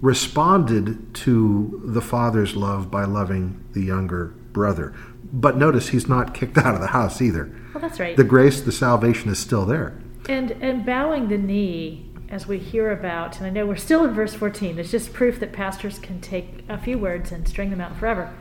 responded 0.00 1.14
to 1.14 1.80
the 1.84 2.00
father's 2.00 2.56
love 2.56 2.90
by 2.90 3.04
loving 3.04 3.64
the 3.72 3.82
younger 3.82 4.34
brother. 4.52 4.94
But 5.32 5.56
notice 5.56 5.88
he's 5.88 6.08
not 6.08 6.34
kicked 6.34 6.58
out 6.64 6.74
of 6.74 6.80
the 6.80 6.88
house 6.88 7.22
either. 7.22 7.50
Well, 7.74 7.80
that's 7.80 8.00
right. 8.00 8.16
The 8.16 8.24
grace, 8.24 8.60
the 8.60 8.72
salvation 8.72 9.30
is 9.30 9.38
still 9.38 9.64
there. 9.64 9.98
And 10.28 10.52
and 10.52 10.86
bowing 10.86 11.28
the 11.28 11.38
knee 11.38 12.08
as 12.28 12.46
we 12.46 12.58
hear 12.58 12.90
about, 12.90 13.38
and 13.38 13.46
I 13.46 13.50
know 13.50 13.66
we're 13.66 13.76
still 13.76 14.04
in 14.04 14.14
verse 14.14 14.32
14, 14.34 14.78
it's 14.78 14.90
just 14.90 15.12
proof 15.12 15.38
that 15.40 15.52
pastors 15.52 15.98
can 15.98 16.20
take 16.20 16.64
a 16.68 16.78
few 16.78 16.98
words 16.98 17.30
and 17.30 17.46
string 17.46 17.70
them 17.70 17.80
out 17.80 17.96
forever. 17.96 18.32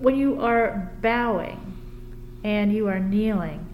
When 0.00 0.16
you 0.16 0.40
are 0.40 0.92
bowing 1.00 1.76
and 2.44 2.72
you 2.72 2.88
are 2.88 2.98
kneeling, 2.98 3.66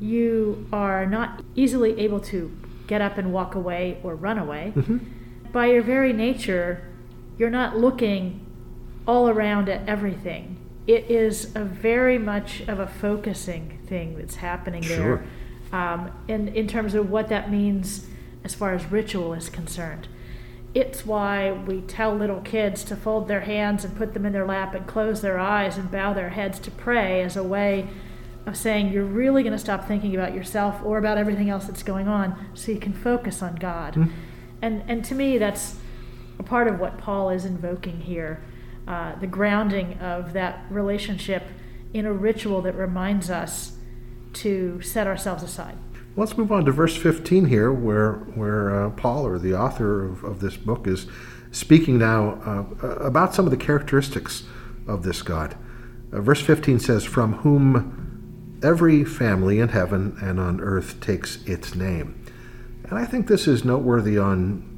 you 0.00 0.66
are 0.72 1.06
not 1.06 1.42
easily 1.54 1.98
able 2.00 2.20
to 2.20 2.56
get 2.86 3.00
up 3.00 3.18
and 3.18 3.32
walk 3.32 3.54
away 3.54 3.98
or 4.02 4.14
run 4.14 4.38
away. 4.38 4.72
Mm-hmm. 4.74 4.98
By 5.52 5.66
your 5.66 5.82
very 5.82 6.12
nature, 6.12 6.82
you're 7.38 7.50
not 7.50 7.76
looking 7.76 8.44
all 9.06 9.28
around 9.28 9.68
at 9.68 9.88
everything. 9.88 10.58
It 10.86 11.10
is 11.10 11.54
a 11.54 11.64
very 11.64 12.18
much 12.18 12.62
of 12.62 12.80
a 12.80 12.86
focusing 12.86 13.78
thing 13.86 14.16
that's 14.16 14.36
happening 14.36 14.82
sure. 14.82 14.96
there. 14.96 15.80
Um, 15.80 16.10
in, 16.28 16.48
in 16.48 16.68
terms 16.68 16.94
of 16.94 17.10
what 17.10 17.28
that 17.28 17.50
means 17.50 18.06
as 18.44 18.54
far 18.54 18.74
as 18.74 18.84
ritual 18.86 19.32
is 19.32 19.48
concerned. 19.48 20.08
It's 20.74 21.04
why 21.04 21.52
we 21.52 21.82
tell 21.82 22.14
little 22.14 22.40
kids 22.40 22.82
to 22.84 22.96
fold 22.96 23.28
their 23.28 23.40
hands 23.40 23.84
and 23.84 23.96
put 23.96 24.14
them 24.14 24.24
in 24.24 24.32
their 24.32 24.46
lap 24.46 24.74
and 24.74 24.86
close 24.86 25.20
their 25.20 25.38
eyes 25.38 25.76
and 25.76 25.90
bow 25.90 26.14
their 26.14 26.30
heads 26.30 26.58
to 26.60 26.70
pray 26.70 27.22
as 27.22 27.36
a 27.36 27.42
way 27.42 27.88
of 28.46 28.56
saying 28.56 28.92
you're 28.92 29.04
really 29.04 29.42
going 29.42 29.52
to 29.52 29.58
stop 29.58 29.86
thinking 29.86 30.14
about 30.14 30.34
yourself 30.34 30.80
or 30.84 30.98
about 30.98 31.18
everything 31.18 31.50
else 31.50 31.66
that's 31.66 31.82
going 31.82 32.08
on 32.08 32.34
so 32.54 32.72
you 32.72 32.80
can 32.80 32.92
focus 32.92 33.42
on 33.42 33.54
God. 33.56 33.94
Mm-hmm. 33.94 34.12
And, 34.62 34.82
and 34.88 35.04
to 35.04 35.14
me, 35.14 35.38
that's 35.38 35.76
a 36.38 36.42
part 36.42 36.68
of 36.68 36.80
what 36.80 36.98
Paul 36.98 37.30
is 37.30 37.44
invoking 37.44 38.00
here 38.00 38.42
uh, 38.86 39.14
the 39.16 39.26
grounding 39.26 39.98
of 40.00 40.32
that 40.32 40.64
relationship 40.68 41.44
in 41.94 42.06
a 42.06 42.12
ritual 42.12 42.62
that 42.62 42.74
reminds 42.74 43.30
us 43.30 43.76
to 44.32 44.80
set 44.80 45.06
ourselves 45.06 45.42
aside. 45.42 45.76
Let's 46.14 46.36
move 46.36 46.52
on 46.52 46.66
to 46.66 46.72
verse 46.72 46.94
15 46.94 47.46
here, 47.46 47.72
where, 47.72 48.12
where 48.34 48.84
uh, 48.84 48.90
Paul, 48.90 49.26
or 49.26 49.38
the 49.38 49.54
author 49.54 50.04
of, 50.04 50.22
of 50.24 50.40
this 50.40 50.58
book, 50.58 50.86
is 50.86 51.06
speaking 51.52 51.98
now 51.98 52.32
uh, 52.82 52.86
about 52.86 53.34
some 53.34 53.46
of 53.46 53.50
the 53.50 53.56
characteristics 53.56 54.44
of 54.86 55.04
this 55.04 55.22
God. 55.22 55.56
Uh, 56.12 56.20
verse 56.20 56.42
15 56.42 56.80
says, 56.80 57.04
From 57.04 57.34
whom 57.34 58.58
every 58.62 59.04
family 59.04 59.58
in 59.58 59.70
heaven 59.70 60.18
and 60.20 60.38
on 60.38 60.60
earth 60.60 61.00
takes 61.00 61.42
its 61.44 61.74
name. 61.74 62.22
And 62.84 62.98
I 62.98 63.06
think 63.06 63.26
this 63.26 63.48
is 63.48 63.64
noteworthy 63.64 64.18
on 64.18 64.68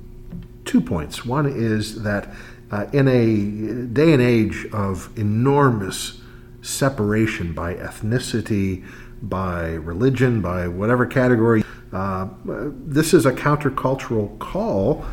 two 0.64 0.80
points. 0.80 1.24
One 1.24 1.46
is 1.46 2.04
that 2.04 2.32
uh, 2.70 2.86
in 2.92 3.08
a 3.08 3.92
day 3.92 4.12
and 4.12 4.22
age 4.22 4.66
of 4.72 5.10
enormous 5.18 6.20
separation 6.62 7.52
by 7.52 7.74
ethnicity, 7.74 8.84
by 9.22 9.70
religion, 9.70 10.40
by 10.40 10.68
whatever 10.68 11.06
category. 11.06 11.64
Uh, 11.92 12.28
this 12.44 13.14
is 13.14 13.24
a 13.24 13.32
countercultural 13.32 14.38
call 14.38 15.04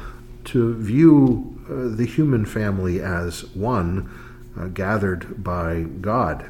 to 0.46 0.76
view 0.76 1.60
uh, 1.70 1.96
the 1.96 2.06
human 2.06 2.46
family 2.46 3.02
as 3.02 3.46
one 3.56 4.10
uh, 4.60 4.68
gathered 4.68 5.44
by 5.44 5.84
God. 6.02 6.50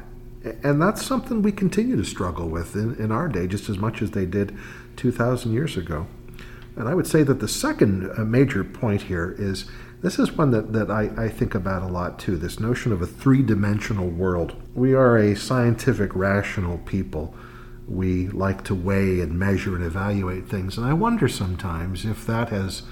And 0.62 0.82
that's 0.82 1.04
something 1.04 1.42
we 1.42 1.52
continue 1.52 1.96
to 1.96 2.04
struggle 2.04 2.48
with 2.48 2.74
in, 2.74 2.96
in 2.96 3.12
our 3.12 3.28
day 3.28 3.46
just 3.46 3.68
as 3.68 3.78
much 3.78 4.02
as 4.02 4.10
they 4.10 4.26
did 4.26 4.56
2,000 4.96 5.52
years 5.52 5.76
ago. 5.76 6.06
And 6.76 6.88
I 6.88 6.94
would 6.94 7.06
say 7.06 7.22
that 7.22 7.40
the 7.40 7.48
second 7.48 8.10
uh, 8.16 8.24
major 8.24 8.64
point 8.64 9.02
here 9.02 9.36
is 9.38 9.66
this 10.02 10.18
is 10.18 10.32
one 10.32 10.50
that, 10.50 10.72
that 10.72 10.90
I, 10.90 11.10
I 11.16 11.28
think 11.28 11.54
about 11.54 11.82
a 11.82 11.86
lot 11.86 12.18
too 12.18 12.36
this 12.36 12.60
notion 12.60 12.92
of 12.92 13.00
a 13.00 13.06
three 13.06 13.42
dimensional 13.42 14.08
world. 14.08 14.60
We 14.74 14.94
are 14.94 15.16
a 15.16 15.36
scientific, 15.36 16.14
rational 16.14 16.78
people 16.78 17.34
we 17.86 18.28
like 18.28 18.64
to 18.64 18.74
weigh 18.74 19.20
and 19.20 19.38
measure 19.38 19.74
and 19.74 19.84
evaluate 19.84 20.48
things. 20.48 20.76
And 20.76 20.86
I 20.86 20.92
wonder 20.92 21.28
sometimes 21.28 22.04
if 22.04 22.26
that 22.26 22.48
has 22.50 22.82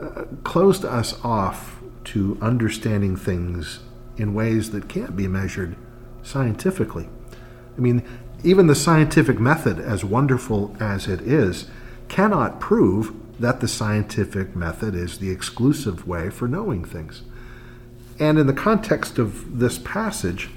uh, 0.00 0.24
closed 0.44 0.84
us 0.84 1.22
off 1.24 1.80
to 2.04 2.38
understanding 2.40 3.16
things 3.16 3.80
in 4.16 4.34
ways 4.34 4.70
that 4.70 4.88
can't 4.88 5.14
be 5.14 5.28
measured 5.28 5.76
scientifically. 6.22 7.08
I 7.76 7.80
mean, 7.80 8.02
even 8.42 8.66
the 8.66 8.74
scientific 8.74 9.38
method, 9.38 9.78
as 9.78 10.04
wonderful 10.04 10.76
as 10.80 11.06
it 11.06 11.20
is, 11.20 11.68
cannot 12.08 12.60
prove 12.60 13.14
that 13.38 13.60
the 13.60 13.68
scientific 13.68 14.56
method 14.56 14.94
is 14.94 15.18
the 15.18 15.30
exclusive 15.30 16.06
way 16.06 16.30
for 16.30 16.48
knowing 16.48 16.84
things. 16.84 17.22
And 18.18 18.38
in 18.38 18.46
the 18.46 18.52
context 18.52 19.18
of 19.18 19.58
this 19.58 19.78
passage, 19.78 20.50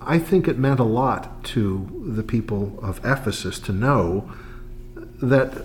I 0.00 0.18
think 0.18 0.48
it 0.48 0.58
meant 0.58 0.80
a 0.80 0.84
lot 0.84 1.44
to 1.44 2.04
the 2.06 2.22
people 2.22 2.78
of 2.82 2.98
Ephesus 3.04 3.58
to 3.60 3.72
know 3.72 4.32
that 5.22 5.64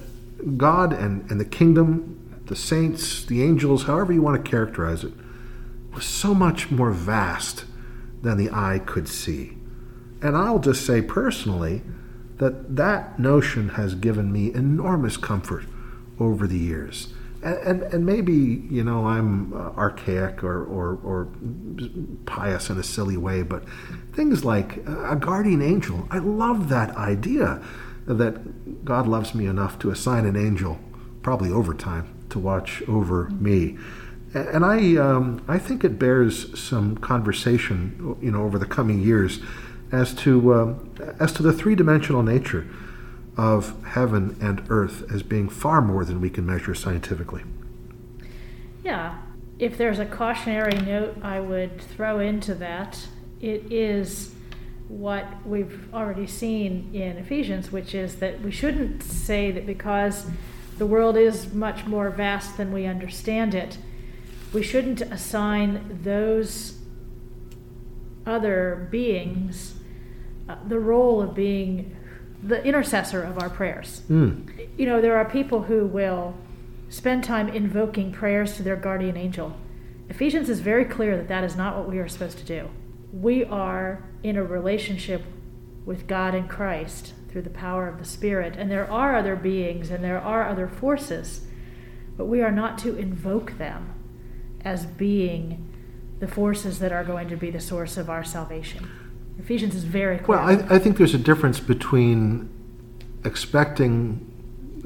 God 0.58 0.94
and, 0.94 1.30
and 1.30 1.40
the 1.40 1.46
kingdom, 1.46 2.42
the 2.46 2.56
saints, 2.56 3.26
the 3.26 3.44
angels, 3.44 3.84
however 3.84 4.14
you 4.14 4.22
want 4.22 4.44
to 4.44 4.50
characterize 4.50 5.04
it, 5.04 5.14
was 5.94 6.06
so 6.06 6.34
much 6.34 6.72
more 6.72 6.92
vast 6.92 7.66
than 8.22 8.38
the 8.38 8.50
eye 8.52 8.80
could 8.86 9.08
see. 9.08 9.58
And 10.22 10.38
I'll 10.38 10.60
just 10.60 10.86
say 10.86 11.02
personally 11.02 11.82
that 12.40 12.76
that 12.76 13.20
notion 13.20 13.70
has 13.70 13.96
given 13.96 14.32
me 14.32 14.54
enormous 14.54 15.16
comfort 15.16 15.66
over 16.20 16.48
the 16.48 16.58
years 16.58 17.14
and, 17.42 17.56
and, 17.58 17.94
and 17.94 18.06
maybe 18.06 18.34
you 18.70 18.84
know 18.84 19.08
I'm 19.08 19.54
uh, 19.54 19.72
archaic 19.72 20.44
or, 20.44 20.64
or, 20.64 21.00
or 21.04 21.28
pious 22.26 22.70
in 22.70 22.78
a 22.78 22.84
silly 22.84 23.18
way, 23.18 23.44
but 23.44 23.64
things 24.14 24.44
like 24.44 24.78
a 24.86 25.16
guardian 25.16 25.62
angel. 25.62 26.08
I 26.12 26.18
love 26.20 26.70
that 26.70 26.96
idea 26.96 27.62
that 28.06 28.84
God 28.84 29.08
loves 29.08 29.34
me 29.34 29.46
enough 29.46 29.80
to 29.80 29.92
assign 29.92 30.26
an 30.26 30.36
angel, 30.36 30.80
probably 31.22 31.52
over 31.52 31.74
time, 31.74 32.26
to 32.30 32.40
watch 32.40 32.82
over 32.88 33.30
me. 33.30 33.78
And 34.34 34.66
I 34.66 34.96
um, 34.98 35.44
I 35.48 35.58
think 35.58 35.84
it 35.84 35.98
bears 35.98 36.60
some 36.60 36.98
conversation, 36.98 38.18
you 38.22 38.32
know, 38.32 38.44
over 38.44 38.60
the 38.60 38.66
coming 38.66 39.02
years, 39.02 39.40
as 39.92 40.14
to 40.14 40.54
uh, 40.54 40.76
as 41.20 41.32
to 41.34 41.44
the 41.44 41.54
three 41.54 41.76
dimensional 41.76 42.24
nature 42.24 42.68
of 43.38 43.82
heaven 43.86 44.38
and 44.42 44.64
earth 44.70 45.10
as 45.14 45.24
being 45.24 45.48
far 45.48 45.82
more 45.82 46.04
than 46.04 46.20
we 46.20 46.30
can 46.30 46.46
measure 46.46 46.76
scientifically. 46.76 47.44
Yeah. 48.84 49.18
If 49.60 49.78
there's 49.78 50.00
a 50.00 50.06
cautionary 50.06 50.78
note 50.78 51.18
I 51.22 51.40
would 51.40 51.82
throw 51.82 52.20
into 52.20 52.54
that, 52.56 53.08
it 53.42 53.72
is 53.72 54.34
what 54.88 55.26
we've 55.46 55.94
already 55.94 56.28
seen 56.28 56.90
in 56.94 57.18
Ephesians, 57.18 57.72
which 57.72 57.94
is 57.94 58.16
that 58.16 58.42
we 58.42 58.52
shouldn't 58.52 59.04
say 59.04 59.52
that 59.52 59.66
because 59.66 60.26
the 60.78 60.86
world 60.86 61.16
is 61.16 61.54
much 61.54 61.86
more 61.86 62.10
vast 62.10 62.58
than 62.58 62.72
we 62.72 62.86
understand 62.86 63.54
it, 63.54 63.78
we 64.52 64.64
shouldn't 64.64 65.02
assign 65.02 66.00
those 66.04 66.80
other 68.26 68.88
beings 68.92 69.79
uh, 70.50 70.56
the 70.68 70.80
role 70.80 71.22
of 71.22 71.36
being 71.36 71.96
the 72.42 72.64
intercessor 72.64 73.22
of 73.22 73.38
our 73.38 73.50
prayers. 73.50 74.02
Mm. 74.10 74.70
You 74.78 74.88
know, 74.88 75.00
there 75.00 75.16
are 75.18 75.26
people 75.26 75.64
who 75.64 75.86
will 75.86 76.36
spend 76.90 77.24
time 77.24 77.48
invoking 77.50 78.12
prayers 78.12 78.58
to 78.58 78.64
their 78.64 78.76
guardian 78.76 79.16
angel. 79.16 79.56
Ephesians 80.10 80.50
is 80.50 80.62
very 80.62 80.86
clear 80.86 81.16
that 81.18 81.28
that 81.28 81.44
is 81.44 81.56
not 81.56 81.78
what 81.78 81.88
we 81.88 82.00
are 82.00 82.08
supposed 82.08 82.40
to 82.40 82.44
do. 82.44 82.68
We 83.14 83.44
are 83.46 84.04
in 84.24 84.38
a 84.38 84.44
relationship 84.44 85.24
with 85.86 86.08
God 86.08 86.34
and 86.34 86.50
Christ 86.50 87.14
through 87.30 87.44
the 87.44 87.52
power 87.52 87.88
of 87.88 88.00
the 88.00 88.06
Spirit, 88.06 88.56
and 88.58 88.72
there 88.72 88.90
are 88.90 89.16
other 89.16 89.36
beings 89.36 89.92
and 89.92 90.04
there 90.04 90.20
are 90.20 90.50
other 90.50 90.68
forces, 90.68 91.46
but 92.18 92.26
we 92.26 92.42
are 92.42 92.52
not 92.52 92.80
to 92.80 92.96
invoke 92.98 93.60
them 93.60 93.94
as 94.62 94.88
being 94.88 95.72
the 96.20 96.28
forces 96.28 96.80
that 96.80 96.92
are 96.92 97.04
going 97.04 97.30
to 97.30 97.38
be 97.38 97.52
the 97.52 97.60
source 97.60 97.98
of 97.98 98.10
our 98.10 98.24
salvation. 98.24 98.90
Ephesians 99.40 99.74
is 99.74 99.84
very 99.86 100.18
clear. 100.18 100.38
Well, 100.38 100.48
I, 100.48 100.76
I 100.76 100.80
think 100.80 100.98
there's 100.98 101.14
a 101.14 101.20
difference 101.20 101.60
between 101.60 102.50
expecting 103.26 104.26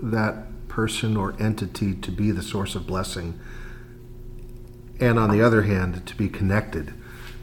that 0.01 0.67
person 0.67 1.17
or 1.17 1.35
entity 1.39 1.95
to 1.95 2.11
be 2.11 2.31
the 2.31 2.41
source 2.41 2.75
of 2.75 2.87
blessing 2.87 3.39
and 4.99 5.19
on 5.19 5.29
the 5.29 5.41
other 5.41 5.63
hand, 5.63 6.05
to 6.05 6.15
be 6.15 6.29
connected. 6.29 6.93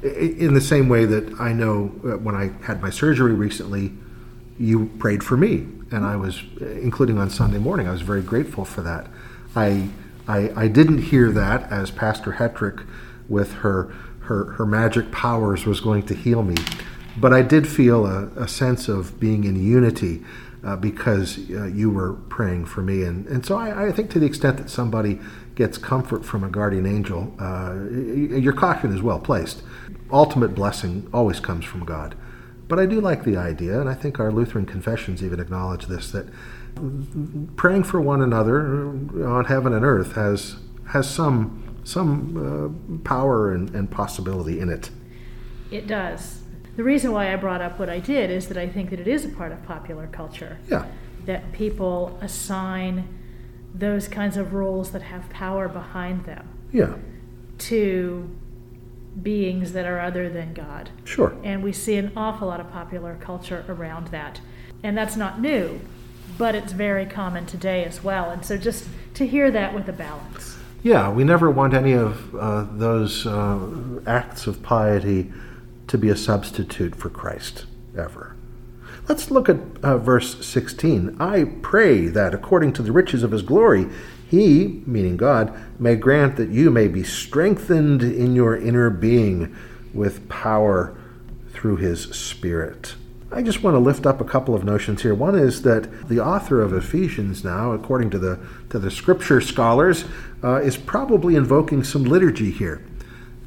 In 0.03 0.55
the 0.55 0.61
same 0.61 0.89
way 0.89 1.05
that 1.05 1.39
I 1.39 1.53
know 1.53 1.87
when 2.23 2.35
I 2.35 2.53
had 2.65 2.81
my 2.81 2.91
surgery 2.91 3.35
recently, 3.35 3.93
you 4.59 4.87
prayed 4.99 5.23
for 5.23 5.37
me, 5.37 5.67
and 5.91 6.05
I 6.05 6.17
was, 6.17 6.43
including 6.61 7.19
on 7.19 7.29
Sunday 7.29 7.59
morning, 7.59 7.87
I 7.87 7.93
was 7.93 8.03
very 8.03 8.23
grateful 8.23 8.65
for 8.65 8.83
that. 8.83 9.09
I, 9.55 9.91
I, 10.27 10.53
I 10.57 10.69
didn't 10.69 11.03
hear 11.03 11.31
that 11.33 11.71
as 11.71 11.91
Pastor 11.91 12.33
Hetrick, 12.33 12.87
with 13.29 13.53
her, 13.55 13.93
her, 14.21 14.53
her 14.53 14.67
magic 14.67 15.13
powers, 15.13 15.67
was 15.67 15.81
going 15.81 16.05
to 16.07 16.15
heal 16.15 16.43
me, 16.43 16.57
but 17.17 17.33
I 17.33 17.43
did 17.43 17.67
feel 17.69 18.07
a, 18.07 18.27
a 18.37 18.49
sense 18.49 18.89
of 18.89 19.19
being 19.19 19.45
in 19.45 19.63
unity 19.63 20.23
uh, 20.65 20.77
because 20.77 21.39
uh, 21.51 21.67
you 21.67 21.91
were 21.91 22.15
praying 22.15 22.67
for 22.67 22.83
me. 22.83 23.03
And, 23.03 23.27
and 23.27 23.45
so 23.45 23.57
I, 23.57 23.89
I, 23.89 23.93
think 23.93 24.11
to 24.11 24.19
the 24.19 24.27
extent 24.27 24.59
that 24.59 24.69
somebody 24.69 25.19
gets 25.55 25.79
comfort 25.79 26.25
from 26.25 26.45
a 26.45 26.49
guardian 26.49 26.87
angel, 26.87 27.35
uh, 27.39 27.75
your 27.91 28.53
caution 28.53 28.95
is 28.95 29.03
well 29.03 29.19
placed. 29.19 29.63
Ultimate 30.13 30.55
blessing 30.55 31.09
always 31.13 31.41
comes 31.41 31.65
from 31.65 31.85
God. 31.85 32.15
But 32.69 32.79
I 32.79 32.87
do 32.87 33.01
like 33.01 33.25
the 33.25 33.37
idea, 33.37 33.81
and 33.81 33.89
I 33.89 33.95
think 33.95 34.21
our 34.21 34.31
Lutheran 34.31 34.67
confessions 34.67 35.25
even 35.25 35.41
acknowledge 35.41 35.87
this, 35.87 36.11
that 36.13 36.27
praying 37.57 37.85
for 37.85 38.01
one 38.01 38.23
another 38.23 38.91
on 39.27 39.47
heaven 39.47 39.73
and 39.73 39.85
earth 39.85 40.13
has, 40.13 40.57
has 40.91 41.09
some, 41.09 41.81
some 41.85 42.37
uh, 42.37 42.99
power 43.03 43.53
and, 43.53 43.71
and 43.71 43.91
possibility 43.91 44.61
in 44.61 44.69
it. 44.69 44.91
It 45.73 45.89
does 45.89 46.40
the 46.81 46.85
reason 46.85 47.13
why 47.13 47.31
I 47.31 47.37
brought 47.37 47.61
up 47.61 47.79
what 47.79 47.91
I 47.91 47.99
did 47.99 48.31
is 48.31 48.49
that 48.49 48.57
I 48.57 48.67
think 48.67 48.89
that 48.89 49.01
it 49.01 49.07
is 49.07 49.27
a 49.27 49.29
part 49.29 49.53
of 49.53 49.63
popular 49.67 50.07
culture. 50.07 50.57
Yeah. 50.67 50.87
That 51.27 51.53
people 51.53 52.19
assign 52.23 53.19
those 53.75 54.09
kinds 54.09 54.39
of 54.39 54.55
roles 54.55 54.93
that 54.93 55.03
have 55.03 55.29
power 55.29 55.69
behind 55.69 56.25
them. 56.25 56.49
Yeah. 56.73 56.95
To 57.69 58.35
beings 59.23 59.75
that 59.75 59.85
are 59.85 60.01
other 60.01 60.31
than 60.31 60.55
God. 60.55 60.89
Sure. 61.05 61.37
And 61.45 61.63
we 61.63 61.71
see 61.71 61.97
an 61.97 62.13
awful 62.17 62.49
lot 62.49 62.61
of 62.61 62.73
popular 62.73 63.19
culture 63.21 63.63
around 63.69 64.07
that. 64.07 64.41
And 64.83 64.97
that's 64.97 65.17
not 65.17 65.39
new, 65.39 65.83
but 66.39 66.55
it's 66.55 66.73
very 66.73 67.05
common 67.05 67.45
today 67.45 67.85
as 67.85 68.03
well. 68.03 68.31
And 68.31 68.43
so 68.43 68.57
just 68.57 68.89
to 69.13 69.27
hear 69.27 69.51
that 69.51 69.75
with 69.75 69.87
a 69.91 69.93
balance. 69.93 70.57
Yeah, 70.83 71.11
we 71.11 71.25
never 71.25 71.51
want 71.51 71.75
any 71.75 71.93
of 71.93 72.35
uh, 72.35 72.65
those 72.73 73.27
uh, 73.27 74.01
acts 74.07 74.47
of 74.47 74.63
piety 74.63 75.31
to 75.91 75.99
be 75.99 76.09
a 76.09 76.17
substitute 76.17 76.95
for 76.95 77.11
Christ 77.11 77.67
ever. 77.99 78.37
Let's 79.09 79.29
look 79.29 79.49
at 79.49 79.59
uh, 79.83 79.99
verse 79.99 80.47
16. 80.47 81.17
I 81.19 81.45
pray 81.63 82.07
that 82.07 82.33
according 82.33 82.75
to 82.75 82.83
the 82.83 82.93
riches 82.93 83.25
of 83.25 83.33
his 83.33 83.43
glory, 83.43 83.89
he, 84.29 84.83
meaning 84.87 85.17
God, 85.17 85.53
may 85.81 85.97
grant 85.97 86.37
that 86.37 86.51
you 86.51 86.71
may 86.71 86.87
be 86.87 87.03
strengthened 87.03 88.05
in 88.05 88.37
your 88.37 88.57
inner 88.57 88.89
being 88.89 89.57
with 89.93 90.29
power 90.29 90.97
through 91.53 91.79
his 91.79 92.05
Spirit. 92.15 92.95
I 93.33 93.43
just 93.43 93.65
want 93.65 93.75
to 93.75 93.81
lift 93.81 94.07
up 94.07 94.21
a 94.21 94.25
couple 94.25 94.55
of 94.55 94.63
notions 94.63 95.03
here. 95.03 95.15
One 95.15 95.37
is 95.37 95.63
that 95.63 96.09
the 96.09 96.21
author 96.21 96.61
of 96.63 96.73
Ephesians 96.73 97.43
now, 97.43 97.73
according 97.73 98.11
to 98.11 98.19
the 98.19 98.39
to 98.71 98.79
the 98.79 98.91
scripture 98.93 99.41
scholars, 99.41 100.05
uh, 100.45 100.61
is 100.61 100.77
probably 100.77 101.35
invoking 101.35 101.83
some 101.83 102.05
liturgy 102.05 102.53
here. 102.53 102.85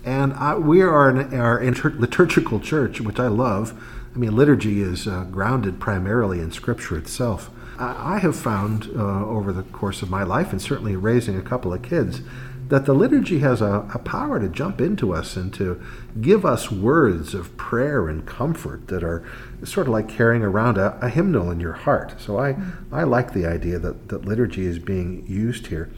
And 0.03 0.33
I, 0.33 0.55
we 0.55 0.81
are 0.81 1.09
an 1.09 1.33
our 1.33 1.59
inter- 1.59 1.95
liturgical 1.97 2.59
church, 2.59 2.99
which 2.99 3.19
I 3.19 3.27
love. 3.27 3.81
I 4.13 4.17
mean, 4.17 4.35
liturgy 4.35 4.81
is 4.81 5.07
uh, 5.07 5.23
grounded 5.25 5.79
primarily 5.79 6.39
in 6.39 6.51
Scripture 6.51 6.97
itself. 6.97 7.49
I, 7.79 8.15
I 8.15 8.19
have 8.19 8.35
found 8.35 8.89
uh, 8.95 9.25
over 9.25 9.53
the 9.53 9.63
course 9.63 10.01
of 10.01 10.09
my 10.09 10.23
life, 10.23 10.51
and 10.51 10.61
certainly 10.61 10.95
raising 10.95 11.37
a 11.37 11.41
couple 11.41 11.73
of 11.73 11.81
kids, 11.81 12.21
that 12.67 12.85
the 12.85 12.93
liturgy 12.93 13.39
has 13.39 13.61
a, 13.61 13.87
a, 13.93 13.99
power 13.99 14.39
to 14.39 14.47
jump 14.47 14.79
into 14.79 15.13
us 15.13 15.35
and 15.35 15.53
to 15.53 15.81
give 16.21 16.45
us 16.45 16.71
words 16.71 17.33
of 17.33 17.55
prayer 17.57 18.07
and 18.07 18.25
comfort 18.25 18.87
that 18.87 19.03
are 19.03 19.23
sort 19.63 19.87
of 19.87 19.93
like 19.93 20.07
carrying 20.07 20.43
around 20.43 20.77
a, 20.77 20.97
a 21.01 21.09
hymnal 21.09 21.51
in 21.51 21.59
your 21.59 21.73
heart. 21.73 22.19
So 22.19 22.39
I, 22.39 22.55
I 22.91 23.03
like 23.03 23.33
the 23.33 23.45
idea 23.45 23.79
that, 23.79 24.07
that 24.09 24.25
liturgy 24.25 24.65
is 24.65 24.79
being 24.79 25.25
used 25.27 25.67
here. 25.67 25.91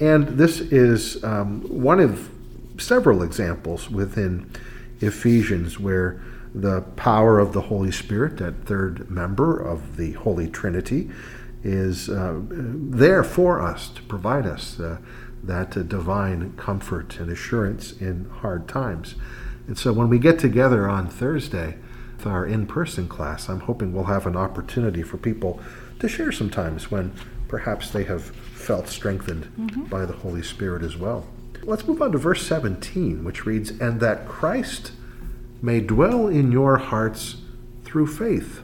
And 0.00 0.28
this 0.28 0.60
is 0.60 1.22
um, 1.24 1.60
one 1.62 2.00
of 2.00 2.30
several 2.78 3.22
examples 3.22 3.90
within 3.90 4.50
Ephesians 5.00 5.78
where 5.78 6.20
the 6.54 6.82
power 6.96 7.40
of 7.40 7.52
the 7.52 7.62
Holy 7.62 7.90
Spirit, 7.90 8.36
that 8.36 8.64
third 8.64 9.10
member 9.10 9.58
of 9.58 9.96
the 9.96 10.12
Holy 10.12 10.48
Trinity, 10.48 11.10
is 11.64 12.08
uh, 12.08 12.40
there 12.48 13.24
for 13.24 13.60
us 13.60 13.88
to 13.88 14.02
provide 14.02 14.46
us 14.46 14.78
uh, 14.78 14.98
that 15.42 15.76
uh, 15.76 15.82
divine 15.82 16.52
comfort 16.56 17.18
and 17.18 17.30
assurance 17.30 17.92
in 17.92 18.28
hard 18.40 18.68
times. 18.68 19.14
And 19.66 19.78
so 19.78 19.92
when 19.92 20.08
we 20.08 20.18
get 20.18 20.38
together 20.38 20.88
on 20.88 21.08
Thursday 21.08 21.76
with 22.16 22.26
our 22.26 22.46
in 22.46 22.66
person 22.66 23.08
class, 23.08 23.48
I'm 23.48 23.60
hoping 23.60 23.92
we'll 23.92 24.04
have 24.04 24.26
an 24.26 24.36
opportunity 24.36 25.02
for 25.02 25.16
people 25.16 25.60
to 26.00 26.08
share 26.08 26.32
sometimes 26.32 26.90
when 26.90 27.12
perhaps 27.48 27.90
they 27.90 28.04
have 28.04 28.24
felt 28.24 28.88
strengthened 28.88 29.44
mm-hmm. 29.58 29.84
by 29.84 30.04
the 30.04 30.12
Holy 30.12 30.42
Spirit 30.42 30.82
as 30.82 30.96
well. 30.96 31.26
Let's 31.66 31.86
move 31.86 32.02
on 32.02 32.12
to 32.12 32.18
verse 32.18 32.46
17, 32.46 33.24
which 33.24 33.46
reads, 33.46 33.70
And 33.70 34.00
that 34.00 34.28
Christ 34.28 34.92
may 35.62 35.80
dwell 35.80 36.28
in 36.28 36.52
your 36.52 36.76
hearts 36.76 37.36
through 37.84 38.06
faith, 38.06 38.60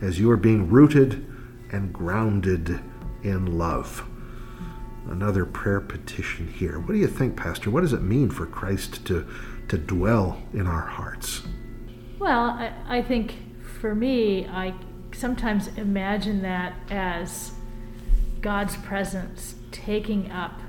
as 0.00 0.18
you 0.18 0.28
are 0.30 0.36
being 0.36 0.68
rooted 0.68 1.24
and 1.70 1.92
grounded 1.92 2.80
in 3.22 3.58
love. 3.58 4.04
Another 5.08 5.44
prayer 5.44 5.80
petition 5.80 6.48
here. 6.48 6.80
What 6.80 6.92
do 6.92 6.98
you 6.98 7.06
think, 7.06 7.36
Pastor? 7.36 7.70
What 7.70 7.82
does 7.82 7.92
it 7.92 8.02
mean 8.02 8.30
for 8.30 8.46
Christ 8.46 9.06
to, 9.06 9.26
to 9.68 9.78
dwell 9.78 10.42
in 10.52 10.66
our 10.66 10.86
hearts? 10.86 11.42
Well, 12.18 12.50
I, 12.50 12.72
I 12.88 13.02
think 13.02 13.36
for 13.80 13.94
me, 13.94 14.46
I 14.48 14.74
sometimes 15.12 15.68
imagine 15.76 16.42
that 16.42 16.74
as 16.90 17.52
God's 18.40 18.76
presence 18.76 19.54
taking 19.70 20.30
up 20.32 20.60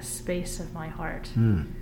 the 0.00 0.06
space 0.06 0.60
of 0.60 0.72
my 0.72 0.88
heart. 0.88 1.28
Mm. 1.36 1.72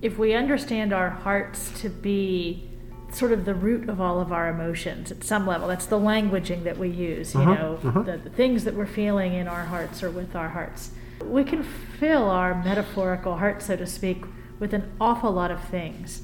If 0.00 0.18
we 0.18 0.34
understand 0.34 0.92
our 0.92 1.10
hearts 1.10 1.70
to 1.80 1.88
be 1.88 2.68
sort 3.12 3.32
of 3.32 3.44
the 3.44 3.54
root 3.54 3.88
of 3.88 4.00
all 4.00 4.20
of 4.20 4.32
our 4.32 4.48
emotions 4.48 5.12
at 5.12 5.22
some 5.22 5.46
level, 5.46 5.68
that's 5.68 5.86
the 5.86 5.98
languaging 5.98 6.64
that 6.64 6.78
we 6.78 6.88
use, 6.88 7.34
you 7.34 7.40
uh-huh, 7.40 7.54
know, 7.54 7.78
uh-huh. 7.84 8.02
The, 8.02 8.16
the 8.18 8.30
things 8.30 8.64
that 8.64 8.74
we're 8.74 8.86
feeling 8.86 9.34
in 9.34 9.46
our 9.46 9.64
hearts 9.64 10.02
or 10.02 10.10
with 10.10 10.34
our 10.34 10.48
hearts. 10.48 10.90
We 11.22 11.44
can 11.44 11.62
fill 11.62 12.28
our 12.28 12.60
metaphorical 12.62 13.36
heart, 13.36 13.62
so 13.62 13.76
to 13.76 13.86
speak, 13.86 14.24
with 14.58 14.74
an 14.74 14.90
awful 15.00 15.30
lot 15.30 15.50
of 15.50 15.62
things. 15.64 16.22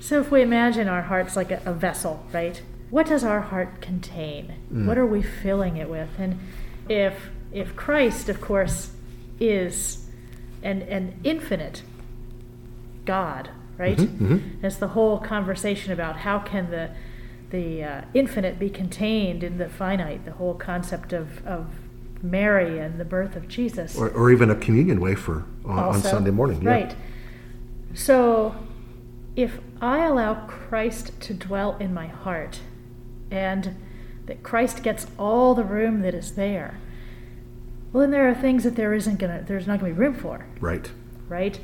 So 0.00 0.20
if 0.20 0.30
we 0.30 0.42
imagine 0.42 0.88
our 0.88 1.02
hearts 1.02 1.36
like 1.36 1.50
a, 1.50 1.60
a 1.66 1.72
vessel, 1.72 2.24
right? 2.32 2.62
What 2.90 3.06
does 3.06 3.24
our 3.24 3.40
heart 3.40 3.80
contain? 3.80 4.54
Mm. 4.72 4.86
What 4.86 4.98
are 4.98 5.06
we 5.06 5.22
filling 5.22 5.76
it 5.76 5.88
with? 5.88 6.10
And 6.18 6.38
if 6.88 7.30
if 7.52 7.76
Christ, 7.76 8.30
of 8.30 8.40
course, 8.40 8.92
is 9.38 10.01
and, 10.62 10.82
and 10.82 11.18
infinite 11.24 11.82
God, 13.04 13.50
right? 13.78 13.96
Mm-hmm, 13.96 14.34
mm-hmm. 14.34 14.66
It's 14.66 14.76
the 14.76 14.88
whole 14.88 15.18
conversation 15.18 15.92
about 15.92 16.18
how 16.18 16.38
can 16.38 16.70
the 16.70 16.90
the 17.52 17.84
uh, 17.84 18.00
infinite 18.14 18.58
be 18.58 18.70
contained 18.70 19.44
in 19.44 19.58
the 19.58 19.68
finite, 19.68 20.24
the 20.24 20.32
whole 20.32 20.54
concept 20.54 21.12
of, 21.12 21.46
of 21.46 21.66
Mary 22.22 22.78
and 22.78 22.98
the 22.98 23.04
birth 23.04 23.36
of 23.36 23.46
Jesus. 23.46 23.96
Or, 23.96 24.08
or 24.08 24.30
even 24.30 24.50
a 24.50 24.54
communion 24.54 25.00
wafer 25.00 25.44
on, 25.64 25.78
also, 25.78 25.98
on 25.98 26.02
Sunday 26.02 26.30
morning. 26.30 26.62
Yeah. 26.62 26.70
Right. 26.70 26.96
So 27.94 28.56
if 29.36 29.60
I 29.80 30.04
allow 30.04 30.46
Christ 30.46 31.20
to 31.20 31.34
dwell 31.34 31.76
in 31.78 31.92
my 31.92 32.06
heart 32.06 32.60
and 33.30 33.76
that 34.26 34.42
Christ 34.42 34.82
gets 34.82 35.06
all 35.18 35.54
the 35.54 35.64
room 35.64 36.00
that 36.00 36.14
is 36.14 36.32
there, 36.32 36.78
well, 37.92 38.00
then 38.00 38.10
there 38.10 38.28
are 38.28 38.34
things 38.34 38.64
that 38.64 38.76
there 38.76 38.94
isn't 38.94 39.18
gonna, 39.18 39.44
there's 39.46 39.66
not 39.66 39.80
gonna 39.80 39.92
be 39.92 39.98
room 39.98 40.14
for. 40.14 40.46
Right. 40.60 40.90
Right. 41.28 41.58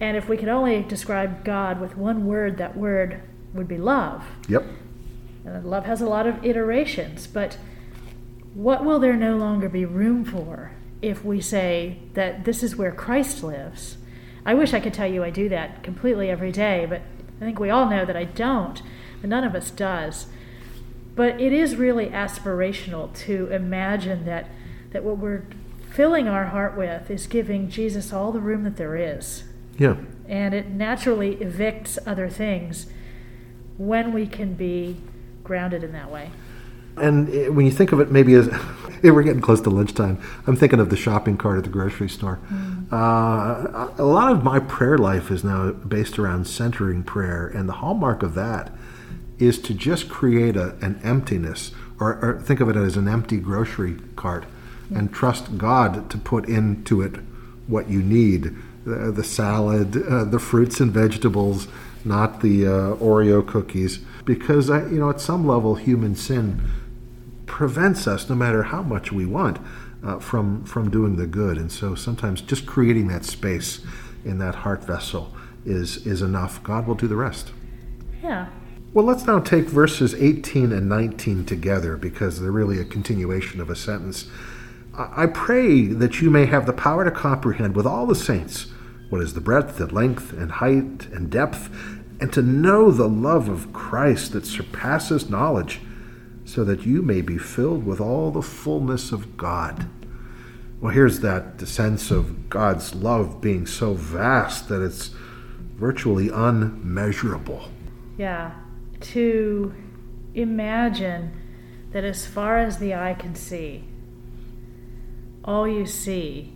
And 0.00 0.16
if 0.16 0.28
we 0.28 0.36
could 0.36 0.48
only 0.48 0.82
describe 0.82 1.44
God 1.44 1.80
with 1.80 1.96
one 1.96 2.26
word, 2.26 2.58
that 2.58 2.76
word 2.76 3.22
would 3.52 3.68
be 3.68 3.78
love. 3.78 4.24
Yep. 4.48 4.64
And 5.44 5.64
love 5.64 5.84
has 5.84 6.00
a 6.00 6.06
lot 6.06 6.26
of 6.26 6.44
iterations, 6.44 7.26
but 7.26 7.58
what 8.54 8.84
will 8.84 8.98
there 8.98 9.16
no 9.16 9.36
longer 9.36 9.68
be 9.68 9.84
room 9.84 10.24
for 10.24 10.72
if 11.02 11.24
we 11.24 11.40
say 11.40 11.98
that 12.14 12.44
this 12.44 12.62
is 12.62 12.76
where 12.76 12.92
Christ 12.92 13.42
lives? 13.42 13.98
I 14.46 14.54
wish 14.54 14.74
I 14.74 14.80
could 14.80 14.94
tell 14.94 15.06
you 15.06 15.22
I 15.24 15.30
do 15.30 15.48
that 15.48 15.82
completely 15.82 16.30
every 16.30 16.52
day, 16.52 16.86
but 16.88 17.02
I 17.40 17.44
think 17.44 17.58
we 17.58 17.70
all 17.70 17.88
know 17.88 18.04
that 18.04 18.16
I 18.16 18.24
don't, 18.24 18.82
but 19.20 19.30
none 19.30 19.44
of 19.44 19.54
us 19.54 19.70
does. 19.70 20.26
But 21.14 21.40
it 21.40 21.52
is 21.52 21.76
really 21.76 22.08
aspirational 22.08 23.14
to 23.24 23.46
imagine 23.48 24.24
that 24.24 24.48
that 24.94 25.04
what 25.04 25.18
we're 25.18 25.42
filling 25.92 26.26
our 26.28 26.46
heart 26.46 26.76
with 26.76 27.10
is 27.10 27.26
giving 27.26 27.68
Jesus 27.68 28.12
all 28.12 28.32
the 28.32 28.40
room 28.40 28.64
that 28.64 28.76
there 28.76 28.96
is. 28.96 29.44
Yeah. 29.78 29.96
And 30.26 30.54
it 30.54 30.68
naturally 30.68 31.36
evicts 31.36 31.98
other 32.06 32.30
things 32.30 32.86
when 33.76 34.12
we 34.12 34.26
can 34.26 34.54
be 34.54 34.96
grounded 35.42 35.84
in 35.84 35.92
that 35.92 36.10
way. 36.10 36.30
And 36.96 37.28
eh, 37.28 37.48
when 37.48 37.66
you 37.66 37.72
think 37.72 37.92
of 37.92 37.98
it, 37.98 38.10
maybe 38.10 38.34
as 38.34 38.48
we're 39.02 39.22
getting 39.24 39.40
close 39.42 39.60
to 39.62 39.70
lunchtime, 39.70 40.22
I'm 40.46 40.56
thinking 40.56 40.78
of 40.78 40.90
the 40.90 40.96
shopping 40.96 41.36
cart 41.36 41.58
at 41.58 41.64
the 41.64 41.70
grocery 41.70 42.08
store. 42.08 42.38
Mm. 42.48 42.92
Uh, 42.92 43.90
a 43.98 44.04
lot 44.04 44.30
of 44.30 44.44
my 44.44 44.60
prayer 44.60 44.96
life 44.96 45.30
is 45.30 45.42
now 45.42 45.72
based 45.72 46.18
around 46.18 46.46
centering 46.46 47.02
prayer, 47.02 47.48
and 47.48 47.68
the 47.68 47.74
hallmark 47.74 48.22
of 48.22 48.34
that 48.34 48.72
is 49.38 49.58
to 49.58 49.74
just 49.74 50.08
create 50.08 50.56
a, 50.56 50.76
an 50.80 51.00
emptiness, 51.02 51.72
or, 51.98 52.14
or, 52.24 52.40
think 52.40 52.60
of 52.60 52.68
it 52.68 52.76
as 52.76 52.96
an 52.96 53.08
empty 53.08 53.38
grocery 53.38 53.96
cart. 54.14 54.44
And 54.94 55.12
trust 55.12 55.58
God 55.58 56.08
to 56.10 56.18
put 56.18 56.48
into 56.48 57.02
it 57.02 57.16
what 57.66 57.88
you 57.88 58.02
need 58.02 58.56
the, 58.84 59.10
the 59.10 59.24
salad, 59.24 59.96
uh, 60.06 60.24
the 60.24 60.38
fruits 60.38 60.80
and 60.80 60.92
vegetables, 60.92 61.68
not 62.04 62.40
the 62.40 62.66
uh, 62.66 62.70
Oreo 62.96 63.46
cookies. 63.46 64.00
Because, 64.24 64.70
I, 64.70 64.80
you 64.86 64.98
know, 64.98 65.10
at 65.10 65.20
some 65.20 65.46
level, 65.46 65.74
human 65.74 66.14
sin 66.14 66.70
prevents 67.46 68.06
us, 68.06 68.28
no 68.28 68.34
matter 68.34 68.64
how 68.64 68.82
much 68.82 69.12
we 69.12 69.26
want, 69.26 69.58
uh, 70.02 70.18
from, 70.18 70.64
from 70.64 70.90
doing 70.90 71.16
the 71.16 71.26
good. 71.26 71.56
And 71.56 71.72
so 71.72 71.94
sometimes 71.94 72.40
just 72.40 72.66
creating 72.66 73.08
that 73.08 73.24
space 73.24 73.80
in 74.24 74.38
that 74.38 74.56
heart 74.56 74.84
vessel 74.84 75.34
is, 75.64 76.06
is 76.06 76.20
enough. 76.22 76.62
God 76.62 76.86
will 76.86 76.94
do 76.94 77.08
the 77.08 77.16
rest. 77.16 77.52
Yeah. 78.22 78.48
Well, 78.92 79.04
let's 79.04 79.26
now 79.26 79.40
take 79.40 79.64
verses 79.64 80.14
18 80.14 80.72
and 80.72 80.88
19 80.88 81.46
together 81.46 81.96
because 81.96 82.40
they're 82.40 82.52
really 82.52 82.78
a 82.78 82.84
continuation 82.84 83.60
of 83.60 83.68
a 83.68 83.76
sentence. 83.76 84.28
I 84.96 85.26
pray 85.26 85.86
that 85.86 86.20
you 86.20 86.30
may 86.30 86.46
have 86.46 86.66
the 86.66 86.72
power 86.72 87.04
to 87.04 87.10
comprehend 87.10 87.74
with 87.74 87.86
all 87.86 88.06
the 88.06 88.14
saints 88.14 88.68
what 89.10 89.20
is 89.20 89.34
the 89.34 89.40
breadth 89.40 89.80
and 89.80 89.92
length 89.92 90.32
and 90.32 90.52
height 90.52 91.06
and 91.12 91.30
depth, 91.30 91.68
and 92.20 92.32
to 92.32 92.42
know 92.42 92.90
the 92.90 93.08
love 93.08 93.48
of 93.48 93.72
Christ 93.72 94.32
that 94.32 94.46
surpasses 94.46 95.28
knowledge, 95.28 95.80
so 96.44 96.62
that 96.64 96.86
you 96.86 97.02
may 97.02 97.20
be 97.20 97.38
filled 97.38 97.84
with 97.84 98.00
all 98.00 98.30
the 98.30 98.42
fullness 98.42 99.12
of 99.12 99.36
God. 99.36 99.88
Well, 100.80 100.92
here's 100.92 101.20
that 101.20 101.60
sense 101.66 102.10
of 102.10 102.48
God's 102.48 102.94
love 102.94 103.40
being 103.40 103.66
so 103.66 103.94
vast 103.94 104.68
that 104.68 104.82
it's 104.82 105.08
virtually 105.76 106.28
unmeasurable. 106.28 107.68
Yeah. 108.16 108.52
To 109.00 109.74
imagine 110.34 111.32
that 111.92 112.04
as 112.04 112.26
far 112.26 112.58
as 112.58 112.78
the 112.78 112.94
eye 112.94 113.14
can 113.14 113.34
see, 113.34 113.84
all 115.44 115.68
you 115.68 115.86
see 115.86 116.52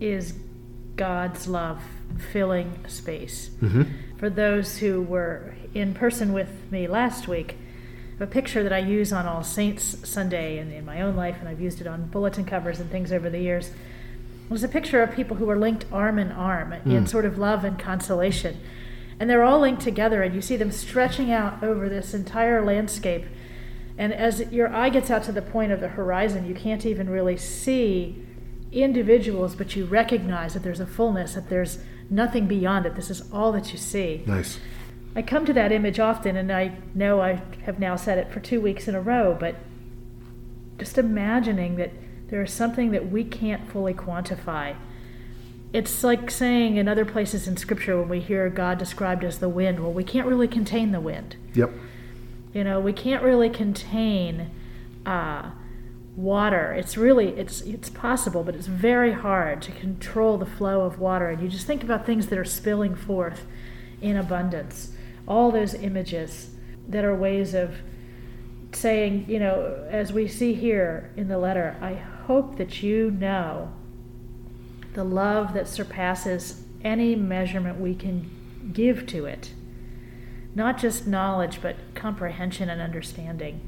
is 0.00 0.34
God's 0.96 1.46
love 1.46 1.82
filling 2.32 2.84
space. 2.88 3.50
Mm-hmm. 3.60 3.82
For 4.18 4.30
those 4.30 4.78
who 4.78 5.02
were 5.02 5.54
in 5.74 5.94
person 5.94 6.32
with 6.32 6.50
me 6.70 6.86
last 6.86 7.28
week, 7.28 7.56
a 8.18 8.26
picture 8.26 8.62
that 8.62 8.72
I 8.72 8.78
use 8.78 9.12
on 9.12 9.26
All 9.26 9.44
Saints 9.44 10.08
Sunday 10.08 10.58
and 10.58 10.72
in 10.72 10.84
my 10.86 11.02
own 11.02 11.16
life, 11.16 11.36
and 11.38 11.48
I've 11.48 11.60
used 11.60 11.80
it 11.80 11.86
on 11.86 12.08
bulletin 12.08 12.46
covers 12.46 12.80
and 12.80 12.90
things 12.90 13.12
over 13.12 13.28
the 13.28 13.40
years, 13.40 13.70
was 14.48 14.64
a 14.64 14.68
picture 14.68 15.02
of 15.02 15.14
people 15.14 15.36
who 15.36 15.44
were 15.44 15.58
linked 15.58 15.84
arm 15.92 16.18
in 16.18 16.32
arm 16.32 16.72
mm. 16.72 16.86
in 16.86 17.06
sort 17.06 17.26
of 17.26 17.36
love 17.36 17.64
and 17.64 17.78
consolation. 17.78 18.58
And 19.20 19.28
they're 19.28 19.44
all 19.44 19.60
linked 19.60 19.82
together, 19.82 20.22
and 20.22 20.34
you 20.34 20.40
see 20.40 20.56
them 20.56 20.70
stretching 20.70 21.30
out 21.30 21.62
over 21.62 21.88
this 21.88 22.14
entire 22.14 22.64
landscape. 22.64 23.26
And 23.98 24.12
as 24.12 24.40
your 24.52 24.74
eye 24.74 24.90
gets 24.90 25.10
out 25.10 25.22
to 25.24 25.32
the 25.32 25.42
point 25.42 25.72
of 25.72 25.80
the 25.80 25.88
horizon, 25.88 26.46
you 26.46 26.54
can't 26.54 26.84
even 26.84 27.08
really 27.08 27.36
see 27.36 28.22
individuals, 28.72 29.54
but 29.54 29.74
you 29.74 29.86
recognize 29.86 30.54
that 30.54 30.62
there's 30.62 30.80
a 30.80 30.86
fullness, 30.86 31.34
that 31.34 31.48
there's 31.48 31.78
nothing 32.10 32.46
beyond 32.46 32.86
it. 32.86 32.94
This 32.94 33.10
is 33.10 33.22
all 33.32 33.52
that 33.52 33.72
you 33.72 33.78
see. 33.78 34.22
Nice. 34.26 34.60
I 35.14 35.22
come 35.22 35.46
to 35.46 35.52
that 35.54 35.72
image 35.72 35.98
often, 35.98 36.36
and 36.36 36.52
I 36.52 36.76
know 36.94 37.22
I 37.22 37.42
have 37.64 37.78
now 37.78 37.96
said 37.96 38.18
it 38.18 38.30
for 38.30 38.40
two 38.40 38.60
weeks 38.60 38.86
in 38.86 38.94
a 38.94 39.00
row, 39.00 39.34
but 39.38 39.56
just 40.78 40.98
imagining 40.98 41.76
that 41.76 41.92
there 42.28 42.42
is 42.42 42.52
something 42.52 42.90
that 42.90 43.10
we 43.10 43.24
can't 43.24 43.70
fully 43.70 43.94
quantify. 43.94 44.76
It's 45.72 46.04
like 46.04 46.30
saying 46.30 46.76
in 46.76 46.86
other 46.86 47.04
places 47.04 47.48
in 47.48 47.56
Scripture 47.56 47.98
when 47.98 48.08
we 48.08 48.20
hear 48.20 48.48
God 48.50 48.78
described 48.78 49.24
as 49.24 49.38
the 49.38 49.48
wind, 49.48 49.80
well, 49.80 49.92
we 49.92 50.04
can't 50.04 50.26
really 50.26 50.48
contain 50.48 50.92
the 50.92 51.00
wind. 51.00 51.36
Yep. 51.54 51.72
You 52.56 52.64
know, 52.64 52.80
we 52.80 52.92
can't 52.92 53.22
really 53.22 53.50
contain. 53.50 54.50
Uh, 55.04 55.50
water. 56.16 56.72
It's 56.72 56.96
really 56.96 57.28
it's 57.38 57.60
it's 57.60 57.90
possible 57.90 58.42
but 58.42 58.54
it's 58.54 58.66
very 58.66 59.12
hard 59.12 59.60
to 59.60 59.70
control 59.70 60.38
the 60.38 60.46
flow 60.46 60.80
of 60.80 60.98
water. 60.98 61.28
And 61.28 61.42
you 61.42 61.48
just 61.48 61.66
think 61.66 61.84
about 61.84 62.06
things 62.06 62.28
that 62.28 62.38
are 62.38 62.44
spilling 62.44 62.94
forth 62.94 63.44
in 64.00 64.16
abundance. 64.16 64.92
All 65.28 65.50
those 65.50 65.74
images 65.74 66.52
that 66.88 67.04
are 67.04 67.14
ways 67.14 67.52
of 67.52 67.76
saying 68.72 69.24
you 69.28 69.38
know 69.38 69.86
as 69.90 70.12
we 70.12 70.28
see 70.28 70.52
here 70.52 71.10
in 71.16 71.28
the 71.28 71.38
letter 71.38 71.76
i 71.80 71.94
hope 71.94 72.56
that 72.58 72.82
you 72.82 73.10
know 73.10 73.72
the 74.92 75.04
love 75.04 75.54
that 75.54 75.66
surpasses 75.66 76.62
any 76.84 77.14
measurement 77.14 77.80
we 77.80 77.94
can 77.94 78.28
give 78.74 79.06
to 79.06 79.24
it 79.24 79.52
not 80.56 80.76
just 80.76 81.06
knowledge 81.06 81.62
but 81.62 81.76
comprehension 81.94 82.68
and 82.68 82.82
understanding 82.82 83.60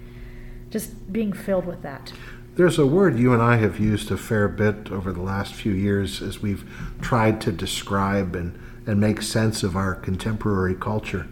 just 0.71 1.13
being 1.13 1.33
filled 1.33 1.65
with 1.65 1.83
that 1.83 2.13
there's 2.59 2.77
a 2.81 2.87
word 2.87 3.21
you 3.21 3.33
and 3.33 3.41
I 3.41 3.59
have 3.59 3.79
used 3.79 4.11
a 4.11 4.17
fair 4.17 4.49
bit 4.49 4.91
over 4.91 5.13
the 5.13 5.23
last 5.23 5.55
few 5.55 5.71
years 5.71 6.21
as 6.21 6.43
we've 6.43 6.69
tried 7.01 7.41
to 7.43 7.53
describe 7.53 8.35
and, 8.35 8.59
and 8.85 8.99
make 8.99 9.23
sense 9.23 9.63
of 9.63 9.77
our 9.77 9.95
contemporary 9.95 10.75
culture, 10.75 11.29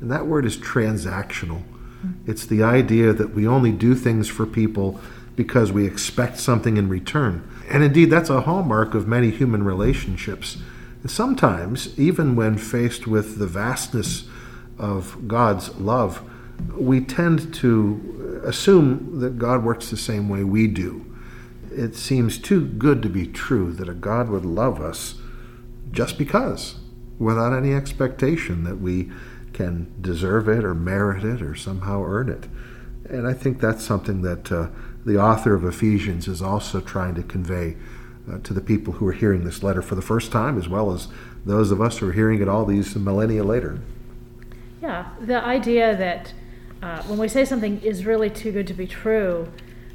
and 0.00 0.10
that 0.10 0.26
word 0.26 0.46
is 0.46 0.56
transactional. 0.56 1.64
Hmm. 2.00 2.12
It's 2.26 2.46
the 2.46 2.62
idea 2.62 3.12
that 3.12 3.34
we 3.34 3.46
only 3.46 3.72
do 3.72 3.94
things 3.94 4.26
for 4.26 4.46
people 4.46 4.98
because 5.36 5.70
we 5.70 5.86
expect 5.86 6.38
something 6.38 6.78
in 6.78 6.88
return. 6.88 7.46
And 7.68 7.84
indeed, 7.84 8.08
that's 8.08 8.30
a 8.30 8.40
hallmark 8.40 8.94
of 8.94 9.06
many 9.06 9.30
human 9.30 9.62
relationships. 9.62 10.56
And 11.02 11.10
sometimes, 11.10 11.98
even 11.98 12.36
when 12.36 12.56
faced 12.56 13.06
with 13.06 13.38
the 13.38 13.46
vastness 13.46 14.24
of 14.80 15.28
God's 15.28 15.76
love, 15.76 16.22
we 16.74 17.00
tend 17.00 17.54
to 17.54 18.42
assume 18.44 19.20
that 19.20 19.38
God 19.38 19.62
works 19.62 19.90
the 19.90 19.96
same 19.96 20.28
way 20.28 20.42
we 20.42 20.66
do. 20.66 21.06
It 21.70 21.94
seems 21.94 22.38
too 22.38 22.66
good 22.66 23.02
to 23.02 23.08
be 23.08 23.26
true 23.26 23.72
that 23.74 23.88
a 23.88 23.94
God 23.94 24.28
would 24.28 24.44
love 24.44 24.80
us 24.80 25.20
just 25.92 26.18
because, 26.18 26.76
without 27.18 27.52
any 27.52 27.72
expectation 27.72 28.64
that 28.64 28.80
we 28.80 29.10
can 29.52 29.92
deserve 30.00 30.48
it 30.48 30.64
or 30.64 30.74
merit 30.74 31.24
it 31.24 31.42
or 31.42 31.54
somehow 31.54 32.02
earn 32.04 32.28
it. 32.28 32.48
And 33.08 33.26
I 33.26 33.34
think 33.34 33.60
that's 33.60 33.84
something 33.84 34.22
that 34.22 34.50
uh, 34.50 34.68
the 35.04 35.20
author 35.20 35.54
of 35.54 35.64
Ephesians 35.64 36.28
is 36.28 36.40
also 36.40 36.80
trying 36.80 37.14
to 37.16 37.22
convey 37.22 37.76
uh, 38.30 38.38
to 38.38 38.54
the 38.54 38.60
people 38.60 38.94
who 38.94 39.06
are 39.06 39.12
hearing 39.12 39.44
this 39.44 39.62
letter 39.62 39.82
for 39.82 39.94
the 39.94 40.02
first 40.02 40.30
time, 40.32 40.58
as 40.58 40.68
well 40.68 40.92
as 40.92 41.08
those 41.44 41.70
of 41.70 41.80
us 41.80 41.98
who 41.98 42.08
are 42.08 42.12
hearing 42.12 42.40
it 42.40 42.48
all 42.48 42.64
these 42.64 42.94
millennia 42.96 43.42
later. 43.42 43.80
Yeah, 44.82 45.10
the 45.20 45.42
idea 45.44 45.96
that 45.96 46.32
uh, 46.82 47.02
when 47.04 47.18
we 47.18 47.28
say 47.28 47.44
something 47.44 47.80
is 47.82 48.06
really 48.06 48.30
too 48.30 48.52
good 48.52 48.66
to 48.68 48.74
be 48.74 48.86
true, 48.86 49.48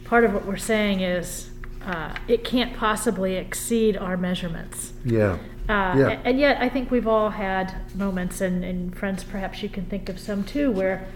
part 0.04 0.24
of 0.24 0.34
what 0.34 0.46
we're 0.46 0.58
saying 0.58 1.02
is 1.02 1.50
uh, 1.86 2.16
it 2.28 2.44
can't 2.44 2.76
possibly 2.76 3.36
exceed 3.36 3.98
our 3.98 4.18
measurements. 4.18 4.94
Yeah. 5.04 5.38
Uh, 5.68 5.96
yeah. 5.98 6.22
And 6.24 6.40
yet, 6.40 6.62
I 6.62 6.70
think 6.70 6.92
we've 6.92 7.08
all 7.08 7.32
had 7.32 7.74
moments, 7.96 8.40
and, 8.42 8.64
and 8.64 8.96
friends, 8.96 9.24
perhaps 9.24 9.64
you 9.64 9.70
can 9.70 9.86
think 9.86 10.10
of 10.10 10.20
some 10.20 10.44
too, 10.44 10.72
where 10.72 11.08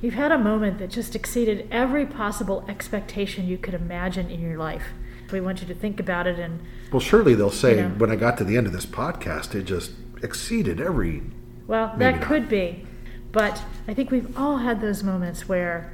you've 0.00 0.14
had 0.14 0.32
a 0.32 0.38
moment 0.38 0.78
that 0.78 0.90
just 0.90 1.14
exceeded 1.14 1.68
every 1.70 2.06
possible 2.06 2.64
expectation 2.68 3.46
you 3.46 3.58
could 3.58 3.74
imagine 3.74 4.30
in 4.30 4.40
your 4.40 4.56
life. 4.56 4.84
We 5.30 5.40
want 5.40 5.60
you 5.60 5.66
to 5.68 5.74
think 5.74 6.00
about 6.00 6.26
it 6.26 6.38
and. 6.38 6.60
Well, 6.90 7.00
surely 7.00 7.34
they'll 7.34 7.50
say, 7.50 7.76
you 7.76 7.82
know, 7.82 7.88
when 7.90 8.10
I 8.10 8.16
got 8.16 8.36
to 8.38 8.44
the 8.44 8.56
end 8.56 8.66
of 8.66 8.72
this 8.72 8.84
podcast, 8.84 9.54
it 9.54 9.64
just 9.64 9.92
exceeded 10.22 10.80
every. 10.80 11.22
Well, 11.66 11.94
that 11.98 12.16
not. 12.16 12.22
could 12.22 12.48
be. 12.48 12.86
But 13.32 13.62
I 13.88 13.94
think 13.94 14.10
we've 14.10 14.38
all 14.38 14.58
had 14.58 14.80
those 14.80 15.02
moments 15.02 15.48
where, 15.48 15.92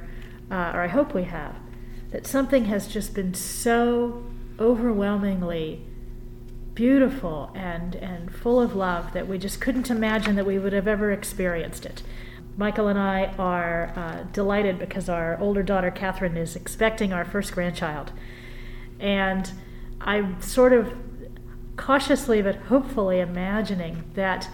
uh, 0.51 0.71
or 0.73 0.81
I 0.81 0.87
hope 0.87 1.13
we 1.13 1.23
have, 1.23 1.55
that 2.11 2.27
something 2.27 2.65
has 2.65 2.87
just 2.87 3.13
been 3.13 3.33
so 3.33 4.23
overwhelmingly 4.59 5.85
beautiful 6.73 7.51
and, 7.55 7.95
and 7.95 8.33
full 8.33 8.61
of 8.61 8.75
love 8.75 9.13
that 9.13 9.27
we 9.27 9.37
just 9.37 9.61
couldn't 9.61 9.89
imagine 9.89 10.35
that 10.35 10.45
we 10.45 10.59
would 10.59 10.73
have 10.73 10.87
ever 10.87 11.11
experienced 11.11 11.85
it. 11.85 12.03
Michael 12.57 12.87
and 12.87 12.99
I 12.99 13.27
are 13.37 13.93
uh, 13.95 14.23
delighted 14.33 14.79
because 14.79 15.07
our 15.07 15.39
older 15.39 15.63
daughter 15.63 15.91
Catherine 15.91 16.35
is 16.35 16.57
expecting 16.57 17.13
our 17.13 17.23
first 17.23 17.53
grandchild. 17.53 18.11
And 18.99 19.49
I'm 20.01 20.41
sort 20.41 20.73
of 20.73 20.93
cautiously 21.77 22.41
but 22.41 22.55
hopefully 22.55 23.21
imagining 23.21 24.03
that 24.15 24.49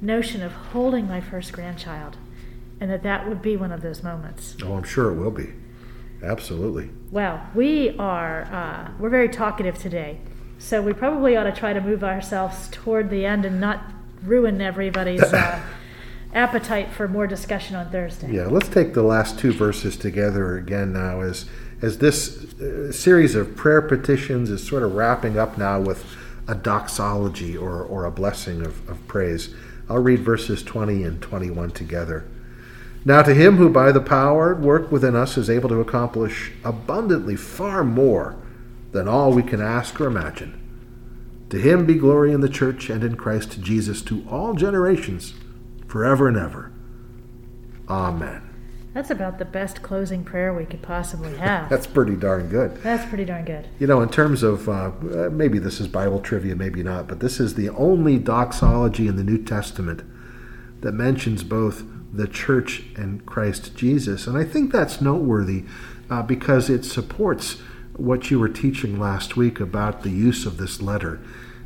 notion 0.00 0.42
of 0.42 0.52
holding 0.52 1.06
my 1.06 1.20
first 1.20 1.52
grandchild 1.52 2.16
and 2.82 2.90
that 2.90 3.04
that 3.04 3.28
would 3.28 3.40
be 3.40 3.56
one 3.56 3.70
of 3.70 3.80
those 3.80 4.02
moments. 4.02 4.56
Oh, 4.60 4.74
I'm 4.74 4.82
sure 4.82 5.12
it 5.12 5.14
will 5.14 5.30
be. 5.30 5.50
Absolutely. 6.20 6.90
Well, 7.12 7.40
we 7.54 7.96
are 7.96 8.42
uh, 8.42 8.90
we're 8.98 9.08
very 9.08 9.28
talkative 9.28 9.78
today, 9.78 10.18
so 10.58 10.82
we 10.82 10.92
probably 10.92 11.36
ought 11.36 11.44
to 11.44 11.52
try 11.52 11.72
to 11.72 11.80
move 11.80 12.02
ourselves 12.02 12.68
toward 12.72 13.08
the 13.08 13.24
end 13.24 13.44
and 13.44 13.60
not 13.60 13.84
ruin 14.24 14.60
everybody's 14.60 15.22
uh, 15.32 15.62
appetite 16.34 16.90
for 16.90 17.06
more 17.06 17.28
discussion 17.28 17.76
on 17.76 17.88
Thursday. 17.90 18.32
Yeah, 18.32 18.46
let's 18.46 18.68
take 18.68 18.94
the 18.94 19.04
last 19.04 19.38
two 19.38 19.52
verses 19.52 19.96
together 19.96 20.56
again 20.56 20.92
now 20.92 21.20
as 21.20 21.48
as 21.82 21.98
this 21.98 22.52
uh, 22.54 22.90
series 22.90 23.36
of 23.36 23.54
prayer 23.54 23.80
petitions 23.80 24.50
is 24.50 24.66
sort 24.66 24.82
of 24.82 24.92
wrapping 24.96 25.38
up 25.38 25.56
now 25.56 25.80
with 25.80 26.04
a 26.48 26.56
doxology 26.56 27.56
or, 27.56 27.80
or 27.80 28.06
a 28.06 28.10
blessing 28.10 28.60
of, 28.66 28.88
of 28.88 29.06
praise. 29.06 29.54
I'll 29.88 30.02
read 30.02 30.20
verses 30.20 30.64
20 30.64 31.04
and 31.04 31.22
21 31.22 31.70
together. 31.70 32.24
Now, 33.04 33.22
to 33.22 33.34
him 33.34 33.56
who 33.56 33.68
by 33.68 33.90
the 33.90 34.00
power 34.00 34.54
at 34.54 34.60
work 34.60 34.92
within 34.92 35.16
us 35.16 35.36
is 35.36 35.50
able 35.50 35.68
to 35.70 35.80
accomplish 35.80 36.52
abundantly 36.64 37.34
far 37.34 37.82
more 37.82 38.36
than 38.92 39.08
all 39.08 39.32
we 39.32 39.42
can 39.42 39.60
ask 39.60 40.00
or 40.00 40.06
imagine, 40.06 40.58
to 41.50 41.58
him 41.58 41.84
be 41.84 41.94
glory 41.94 42.32
in 42.32 42.40
the 42.40 42.48
church 42.48 42.88
and 42.88 43.02
in 43.02 43.16
Christ 43.16 43.60
Jesus 43.60 44.02
to 44.02 44.24
all 44.30 44.54
generations, 44.54 45.34
forever 45.88 46.28
and 46.28 46.36
ever. 46.36 46.70
Amen. 47.88 48.48
That's 48.94 49.10
about 49.10 49.38
the 49.38 49.46
best 49.46 49.82
closing 49.82 50.22
prayer 50.22 50.54
we 50.54 50.64
could 50.64 50.82
possibly 50.82 51.36
have. 51.38 51.68
That's 51.68 51.86
pretty 51.86 52.14
darn 52.14 52.48
good. 52.48 52.76
That's 52.82 53.08
pretty 53.08 53.24
darn 53.24 53.44
good. 53.44 53.68
You 53.80 53.86
know, 53.86 54.00
in 54.00 54.10
terms 54.10 54.42
of 54.42 54.68
uh, 54.68 54.92
maybe 55.32 55.58
this 55.58 55.80
is 55.80 55.88
Bible 55.88 56.20
trivia, 56.20 56.54
maybe 56.54 56.82
not, 56.82 57.08
but 57.08 57.20
this 57.20 57.40
is 57.40 57.54
the 57.54 57.70
only 57.70 58.18
doxology 58.18 59.08
in 59.08 59.16
the 59.16 59.24
New 59.24 59.42
Testament 59.42 60.02
that 60.82 60.92
mentions 60.92 61.42
both 61.42 61.84
the 62.12 62.28
church 62.28 62.84
and 62.96 63.24
Christ 63.24 63.74
Jesus. 63.74 64.26
And 64.26 64.36
I 64.36 64.44
think 64.44 64.70
that's 64.70 65.00
noteworthy 65.00 65.64
uh, 66.10 66.22
because 66.22 66.68
it 66.68 66.84
supports 66.84 67.58
what 67.96 68.30
you 68.30 68.38
were 68.38 68.48
teaching 68.48 68.98
last 68.98 69.36
week 69.36 69.60
about 69.60 70.02
the 70.02 70.10
use 70.10 70.46
of 70.46 70.56
this 70.56 70.82
letter. 70.82 71.20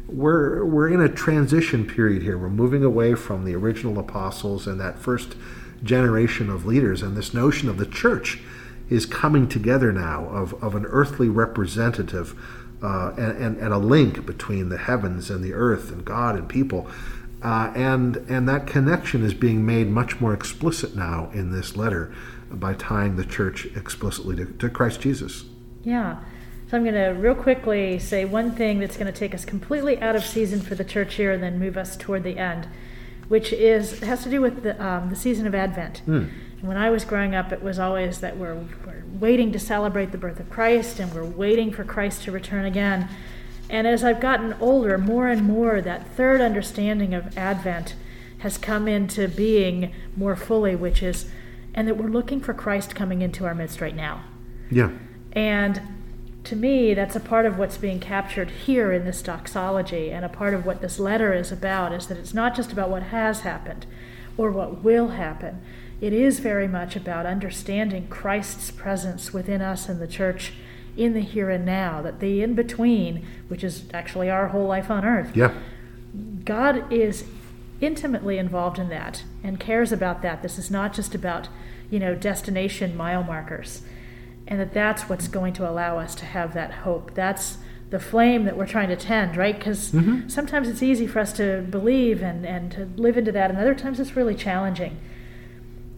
We're, 0.07 0.65
we're 0.65 0.89
in 0.89 1.01
a 1.01 1.09
transition 1.09 1.87
period 1.87 2.23
here. 2.23 2.39
We're 2.39 2.49
moving 2.49 2.85
away 2.85 3.15
from 3.15 3.45
the 3.45 3.55
original 3.55 3.99
apostles 3.99 4.67
and 4.67 4.81
that 4.81 4.99
first 4.99 5.37
generation 5.83 6.49
of 6.49 6.65
leaders, 6.65 7.03
and 7.03 7.17
this 7.17 7.35
notion 7.35 7.69
of 7.69 7.77
the 7.77 7.87
church 7.87 8.41
is 8.89 9.05
coming 9.05 9.49
together 9.49 9.93
now 9.93 10.27
of, 10.27 10.55
of 10.63 10.75
an 10.75 10.87
earthly 10.87 11.29
representative 11.29 12.35
uh, 12.83 13.13
and, 13.17 13.37
and, 13.39 13.59
and, 13.59 13.73
a 13.73 13.79
link 13.79 14.27
between 14.27 14.69
the 14.69 14.77
heavens 14.77 15.31
and 15.31 15.43
the 15.43 15.55
earth 15.55 15.91
and 15.91 16.05
God 16.05 16.37
and 16.37 16.49
people. 16.49 16.89
Uh, 17.43 17.73
and, 17.77 18.17
and 18.29 18.49
that 18.49 18.67
connection 18.67 19.25
is 19.25 19.35
being 19.35 19.65
made 19.65 19.89
much 19.89 20.21
more 20.21 20.33
explicit 20.33 20.97
now 20.97 21.31
in 21.33 21.53
this 21.53 21.77
letter 21.77 22.13
by 22.51 22.75
tying 22.75 23.17
the 23.17 23.25
church 23.25 23.67
explicitly 23.77 24.35
to, 24.37 24.47
to 24.47 24.69
Christ 24.69 25.01
Jesus. 25.01 25.45
Yeah. 25.83 26.19
So 26.69 26.77
I'm 26.77 26.83
going 26.83 26.95
to 26.95 27.11
real 27.11 27.35
quickly 27.35 27.99
say 27.99 28.25
one 28.25 28.53
thing 28.53 28.81
that's 28.81 28.97
going 28.97 29.13
to 29.13 29.19
take 29.19 29.35
us 29.35 29.45
completely 29.45 30.01
out 30.01 30.17
of 30.17 30.25
season 30.25 30.61
for 30.61 30.75
the 30.75 30.85
church 30.85 31.15
here 31.15 31.31
and 31.31 31.43
then 31.43 31.59
move 31.59 31.77
us 31.77 31.97
toward 31.97 32.25
the 32.25 32.39
end 32.39 32.69
which 33.29 33.53
is 33.53 34.01
has 34.01 34.23
to 34.23 34.31
do 34.31 34.41
with 34.41 34.63
the 34.63 34.85
um, 34.85 35.11
the 35.11 35.17
season 35.17 35.47
of 35.47 35.55
Advent. 35.55 36.03
Mm. 36.07 36.31
And 36.59 36.69
when 36.69 36.77
I 36.77 36.91
was 36.91 37.05
growing 37.05 37.35
up, 37.35 37.53
it 37.53 37.63
was 37.63 37.79
always 37.79 38.21
that 38.21 38.37
we're, 38.37 38.55
we're 38.55 39.05
waiting 39.21 39.53
to 39.53 39.59
celebrate 39.59 40.13
the 40.13 40.19
birth 40.19 40.41
of 40.41 40.49
Christ, 40.49 41.01
and 41.01 41.13
we're 41.13 41.25
waiting 41.25 41.71
for 41.71 41.85
Christ 41.85 42.23
to 42.23 42.33
return 42.33 42.65
again. 42.65 43.09
And 43.69 43.87
as 43.87 44.05
I've 44.05 44.21
gotten 44.21 44.55
older, 44.61 44.97
more 44.99 45.29
and 45.29 45.43
more 45.43 45.81
that 45.81 46.09
third 46.09 46.41
understanding 46.41 47.15
of 47.15 47.37
Advent 47.37 47.95
has 48.39 48.59
come 48.59 48.87
into 48.87 49.29
being 49.29 49.93
more 50.17 50.37
fully, 50.37 50.77
which 50.77 51.03
is, 51.03 51.29
and 51.75 51.89
that 51.89 51.97
we're 51.97 52.09
looking 52.09 52.41
for 52.41 52.55
Christ 52.55 52.95
coming 52.95 53.23
into 53.23 53.45
our 53.45 53.55
midst 53.55 53.81
right 53.81 53.97
now. 53.97 54.25
Yeah. 54.71 54.91
And 55.33 55.81
to 56.45 56.55
me, 56.55 56.95
that's 56.95 57.17
a 57.17 57.21
part 57.21 57.45
of 57.45 57.59
what's 57.59 57.77
being 57.77 57.99
captured 57.99 58.51
here 58.51 58.93
in 58.93 59.05
this 59.05 59.21
doxology, 59.21 60.13
and 60.13 60.25
a 60.25 60.29
part 60.29 60.55
of 60.55 60.65
what 60.65 60.81
this 60.81 61.01
letter 61.01 61.33
is 61.33 61.51
about 61.51 61.93
is 61.93 62.07
that 62.07 62.19
it's 62.19 62.35
not 62.35 62.55
just 62.55 62.73
about 62.73 62.89
what 62.89 63.05
has 63.05 63.41
happened 63.41 63.85
or 64.37 64.53
what 64.53 64.85
will 64.85 65.09
happen. 65.09 65.61
It 66.01 66.13
is 66.13 66.39
very 66.39 66.69
much 66.69 66.95
about 66.95 67.27
understanding 67.27 68.07
Christ's 68.09 68.71
presence 68.71 69.33
within 69.33 69.61
us 69.61 69.89
in 69.89 69.99
the 69.99 70.07
church 70.07 70.53
in 70.97 71.13
the 71.13 71.21
here 71.21 71.51
and 71.51 71.65
now, 71.65 72.03
that 72.03 72.21
the 72.21 72.43
in 72.43 72.55
between, 72.55 73.27
which 73.49 73.63
is 73.63 73.85
actually 73.93 74.31
our 74.31 74.49
whole 74.49 74.67
life 74.67 74.91
on 74.91 75.05
earth, 75.05 75.37
yeah. 75.37 75.53
God 76.45 76.91
is 76.93 77.25
intimately 77.81 78.39
involved 78.39 78.79
in 78.79 78.89
that 78.89 79.25
and 79.45 79.61
cares 79.61 79.93
about 79.93 80.23
that. 80.23 80.43
This 80.43 80.59
is 80.59 80.71
not 80.71 80.95
just 80.95 81.15
about, 81.15 81.49
you 81.91 81.99
know, 81.99 82.15
destination 82.15 82.97
mile 82.97 83.23
markers 83.23 83.83
and 84.49 84.61
that 84.61 84.73
that's 84.73 85.09
what's 85.09 85.29
going 85.29 85.53
to 85.55 85.69
allow 85.69 85.99
us 85.99 86.15
to 86.17 86.25
have 86.25 86.55
that 86.55 86.71
hope. 86.73 87.15
That's 87.15 87.59
the 87.91 87.99
flame 87.99 88.45
that 88.45 88.57
we're 88.57 88.67
trying 88.67 88.89
to 88.89 88.97
tend, 88.97 89.37
right? 89.37 89.57
Because 89.57 89.93
mm-hmm. 89.93 90.29
sometimes 90.29 90.69
it's 90.69 90.83
easy 90.83 91.07
for 91.07 91.21
us 91.21 91.33
to 91.35 91.63
believe 91.63 92.23
and, 92.23 92.45
and 92.47 92.71
to 92.73 92.89
live 92.97 93.17
into 93.17 93.33
that, 93.33 93.51
and 93.51 93.59
other 93.59 93.75
times 93.75 94.01
it's 94.01 94.17
really 94.17 94.35
challenging. 94.35 94.99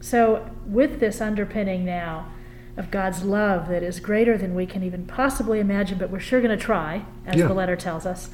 So, 0.01 0.51
with 0.67 1.01
this 1.01 1.21
underpinning 1.21 1.85
now 1.85 2.31
of 2.79 2.91
God's 2.91 3.25
love 3.25 3.69
that 3.69 3.83
is 3.83 3.99
greater 3.99 4.39
than 4.39 4.55
we 4.55 4.65
can 4.65 4.85
even 4.85 5.05
possibly 5.05 5.59
imagine, 5.59 5.99
but 5.99 6.11
we're 6.11 6.21
sure 6.21 6.41
going 6.41 6.57
to 6.57 6.65
try, 6.65 7.05
as 7.27 7.37
yeah. 7.37 7.49
the 7.49 7.55
letter 7.55 7.77
tells 7.77 8.07
us, 8.07 8.31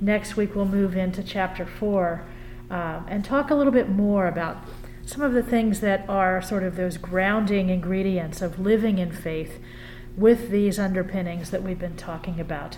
next 0.00 0.36
week 0.36 0.54
we'll 0.54 0.66
move 0.66 0.96
into 0.96 1.22
chapter 1.22 1.64
4 1.64 2.22
um, 2.70 3.06
and 3.08 3.24
talk 3.24 3.50
a 3.50 3.54
little 3.54 3.72
bit 3.72 3.88
more 3.88 4.26
about 4.26 4.58
some 5.04 5.22
of 5.22 5.32
the 5.32 5.42
things 5.42 5.80
that 5.80 6.08
are 6.08 6.42
sort 6.42 6.62
of 6.62 6.76
those 6.76 6.98
grounding 6.98 7.70
ingredients 7.70 8.42
of 8.42 8.60
living 8.60 8.98
in 8.98 9.10
faith 9.10 9.58
with 10.16 10.50
these 10.50 10.78
underpinnings 10.78 11.50
that 11.50 11.62
we've 11.62 11.78
been 11.78 11.96
talking 11.96 12.38
about. 12.38 12.76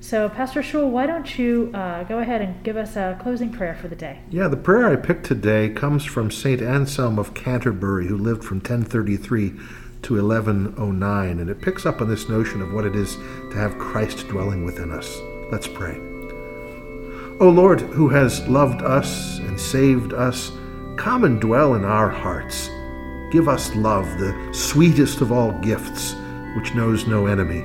So, 0.00 0.28
Pastor 0.28 0.60
Schul, 0.60 0.90
why 0.90 1.06
don't 1.06 1.38
you 1.38 1.70
uh, 1.72 2.04
go 2.04 2.18
ahead 2.18 2.42
and 2.42 2.62
give 2.62 2.76
us 2.76 2.94
a 2.94 3.18
closing 3.22 3.50
prayer 3.50 3.74
for 3.74 3.88
the 3.88 3.96
day? 3.96 4.20
Yeah, 4.30 4.48
the 4.48 4.56
prayer 4.56 4.86
I 4.86 4.96
picked 4.96 5.24
today 5.24 5.70
comes 5.70 6.04
from 6.04 6.30
St. 6.30 6.60
Anselm 6.60 7.18
of 7.18 7.32
Canterbury, 7.32 8.06
who 8.06 8.18
lived 8.18 8.44
from 8.44 8.58
1033 8.58 9.54
to 10.04 10.14
1109, 10.14 11.38
and 11.38 11.50
it 11.50 11.60
picks 11.60 11.86
up 11.86 12.00
on 12.00 12.08
this 12.08 12.28
notion 12.28 12.62
of 12.62 12.72
what 12.72 12.84
it 12.84 12.94
is 12.94 13.16
to 13.50 13.56
have 13.56 13.78
Christ 13.78 14.28
dwelling 14.28 14.64
within 14.64 14.90
us. 14.90 15.18
Let's 15.50 15.68
pray. 15.68 15.96
O 17.40 17.48
Lord, 17.48 17.80
who 17.80 18.08
has 18.08 18.46
loved 18.46 18.82
us 18.82 19.38
and 19.38 19.60
saved 19.60 20.12
us, 20.12 20.52
Come 20.96 21.24
and 21.24 21.40
dwell 21.40 21.74
in 21.74 21.84
our 21.84 22.08
hearts. 22.08 22.70
Give 23.32 23.48
us 23.48 23.74
love, 23.74 24.06
the 24.18 24.52
sweetest 24.52 25.20
of 25.20 25.32
all 25.32 25.50
gifts, 25.60 26.14
which 26.56 26.74
knows 26.74 27.06
no 27.06 27.26
enemy. 27.26 27.64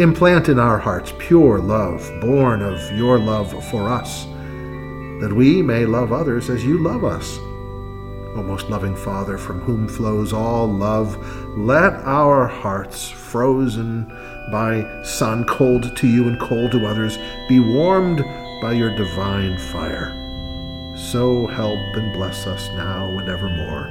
Implant 0.00 0.48
in 0.48 0.58
our 0.58 0.78
hearts 0.78 1.12
pure 1.18 1.58
love, 1.58 2.10
born 2.20 2.62
of 2.62 2.80
your 2.96 3.18
love 3.18 3.52
for 3.70 3.90
us, 3.90 4.24
that 5.20 5.32
we 5.34 5.60
may 5.60 5.84
love 5.84 6.12
others 6.12 6.48
as 6.48 6.64
you 6.64 6.78
love 6.78 7.04
us. 7.04 7.38
O 8.36 8.42
most 8.42 8.70
loving 8.70 8.96
Father, 8.96 9.36
from 9.38 9.60
whom 9.60 9.88
flows 9.88 10.32
all 10.32 10.66
love, 10.66 11.16
let 11.56 11.94
our 12.04 12.46
hearts, 12.46 13.08
frozen 13.08 14.06
by 14.50 15.02
sun, 15.02 15.44
cold 15.44 15.96
to 15.96 16.06
you 16.06 16.28
and 16.28 16.40
cold 16.40 16.72
to 16.72 16.86
others, 16.86 17.18
be 17.48 17.60
warmed 17.60 18.24
by 18.62 18.72
your 18.72 18.94
divine 18.94 19.58
fire 19.58 20.16
so 21.00 21.46
help 21.46 21.78
and 21.96 22.12
bless 22.12 22.46
us 22.46 22.68
now 22.70 23.06
and 23.18 23.28
evermore. 23.28 23.88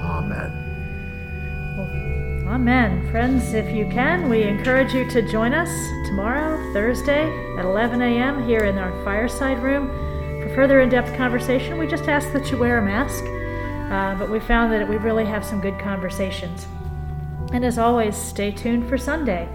Amen. 0.00 0.52
Well, 1.76 2.54
amen. 2.54 3.08
Friends, 3.10 3.52
if 3.52 3.74
you 3.74 3.86
can, 3.86 4.28
we 4.28 4.42
encourage 4.42 4.94
you 4.94 5.08
to 5.10 5.22
join 5.22 5.54
us 5.54 5.68
tomorrow, 6.06 6.56
Thursday, 6.72 7.30
at 7.58 7.64
11 7.64 8.00
a.m. 8.00 8.46
here 8.46 8.64
in 8.64 8.78
our 8.78 8.92
fireside 9.04 9.62
room. 9.62 9.88
For 10.42 10.54
further 10.54 10.80
in 10.80 10.88
depth 10.88 11.14
conversation, 11.16 11.78
we 11.78 11.86
just 11.86 12.08
ask 12.08 12.32
that 12.32 12.50
you 12.50 12.58
wear 12.58 12.78
a 12.78 12.82
mask, 12.82 13.24
uh, 13.94 14.18
but 14.18 14.28
we 14.30 14.40
found 14.40 14.72
that 14.72 14.88
we 14.88 14.96
really 14.96 15.24
have 15.24 15.44
some 15.44 15.60
good 15.60 15.78
conversations. 15.78 16.66
And 17.52 17.64
as 17.64 17.78
always, 17.78 18.16
stay 18.16 18.50
tuned 18.50 18.88
for 18.88 18.98
Sunday. 18.98 19.48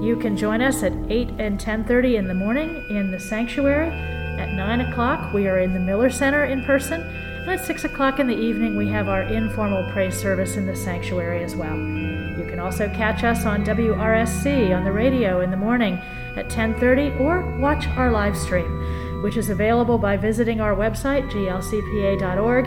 You 0.00 0.16
can 0.16 0.36
join 0.36 0.60
us 0.62 0.82
at 0.82 0.92
8 1.08 1.30
and 1.38 1.58
10:30 1.58 2.16
in 2.16 2.28
the 2.28 2.34
morning 2.34 2.70
in 2.90 3.10
the 3.10 3.18
sanctuary 3.18 3.90
at 4.38 4.52
9 4.52 4.80
o'clock, 4.80 5.32
we 5.32 5.46
are 5.46 5.60
in 5.60 5.72
the 5.74 5.80
Miller 5.80 6.10
Center 6.10 6.44
in 6.44 6.64
person, 6.64 7.00
and 7.00 7.50
at 7.50 7.64
6 7.64 7.84
o'clock 7.84 8.18
in 8.18 8.26
the 8.26 8.36
evening, 8.36 8.76
we 8.76 8.88
have 8.88 9.08
our 9.08 9.22
informal 9.22 9.88
praise 9.92 10.18
service 10.18 10.56
in 10.56 10.66
the 10.66 10.74
sanctuary 10.74 11.42
as 11.44 11.54
well. 11.54 11.76
You 11.76 12.44
can 12.48 12.58
also 12.58 12.88
catch 12.88 13.22
us 13.22 13.46
on 13.46 13.64
WRSC 13.64 14.76
on 14.76 14.84
the 14.84 14.92
radio 14.92 15.40
in 15.40 15.50
the 15.50 15.56
morning 15.56 16.00
at 16.36 16.48
10:30 16.48 17.20
or 17.20 17.42
watch 17.60 17.86
our 17.96 18.10
live 18.10 18.36
stream, 18.36 19.22
which 19.22 19.36
is 19.36 19.50
available 19.50 19.98
by 19.98 20.16
visiting 20.16 20.60
our 20.60 20.74
website 20.74 21.30
glcpa.org. 21.30 22.66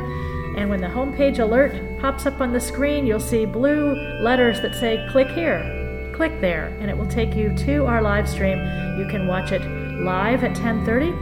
And 0.58 0.70
when 0.72 0.82
the 0.82 0.88
homepage 0.88 1.38
alert 1.40 2.00
pops 2.00 2.26
up 2.26 2.42
on 2.42 2.52
the 2.52 2.60
screen, 2.60 3.06
you'll 3.06 3.20
see 3.20 3.46
blue 3.46 3.94
letters 4.22 4.60
that 4.62 4.74
say 4.76 5.08
click 5.12 5.30
here. 5.30 6.12
Click 6.16 6.42
there 6.42 6.76
and 6.80 6.90
it 6.90 6.98
will 6.98 7.08
take 7.08 7.36
you 7.36 7.56
to 7.58 7.86
our 7.86 8.02
live 8.02 8.28
stream. 8.28 8.58
You 8.98 9.08
can 9.08 9.28
watch 9.28 9.52
it 9.52 9.62
live 10.02 10.44
at 10.44 10.56
10:30 10.56 11.14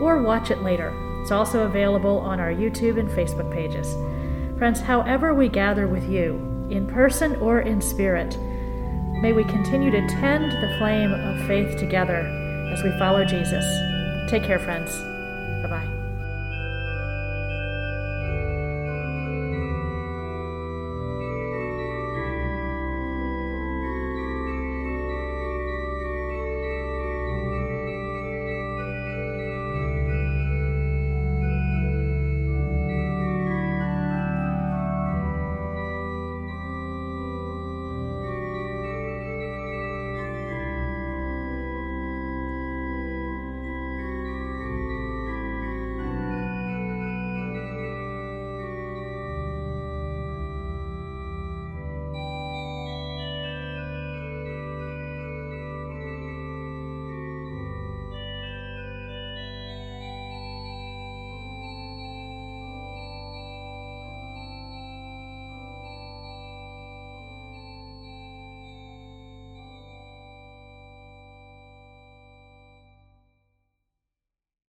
or 0.00 0.22
watch 0.22 0.52
it 0.52 0.62
later. 0.62 0.92
It's 1.22 1.32
also 1.32 1.64
available 1.64 2.18
on 2.18 2.38
our 2.38 2.52
YouTube 2.52 2.98
and 2.98 3.08
Facebook 3.10 3.52
pages. 3.52 3.96
Friends, 4.58 4.80
however 4.80 5.34
we 5.34 5.48
gather 5.48 5.88
with 5.88 6.08
you, 6.08 6.34
in 6.70 6.86
person 6.86 7.34
or 7.36 7.60
in 7.60 7.80
spirit, 7.80 8.38
may 9.20 9.32
we 9.32 9.42
continue 9.44 9.90
to 9.90 10.06
tend 10.06 10.52
the 10.52 10.76
flame 10.78 11.12
of 11.12 11.46
faith 11.48 11.76
together 11.78 12.20
as 12.72 12.82
we 12.84 12.90
follow 12.98 13.24
Jesus. 13.24 13.64
Take 14.30 14.44
care, 14.44 14.60
friends. 14.60 14.90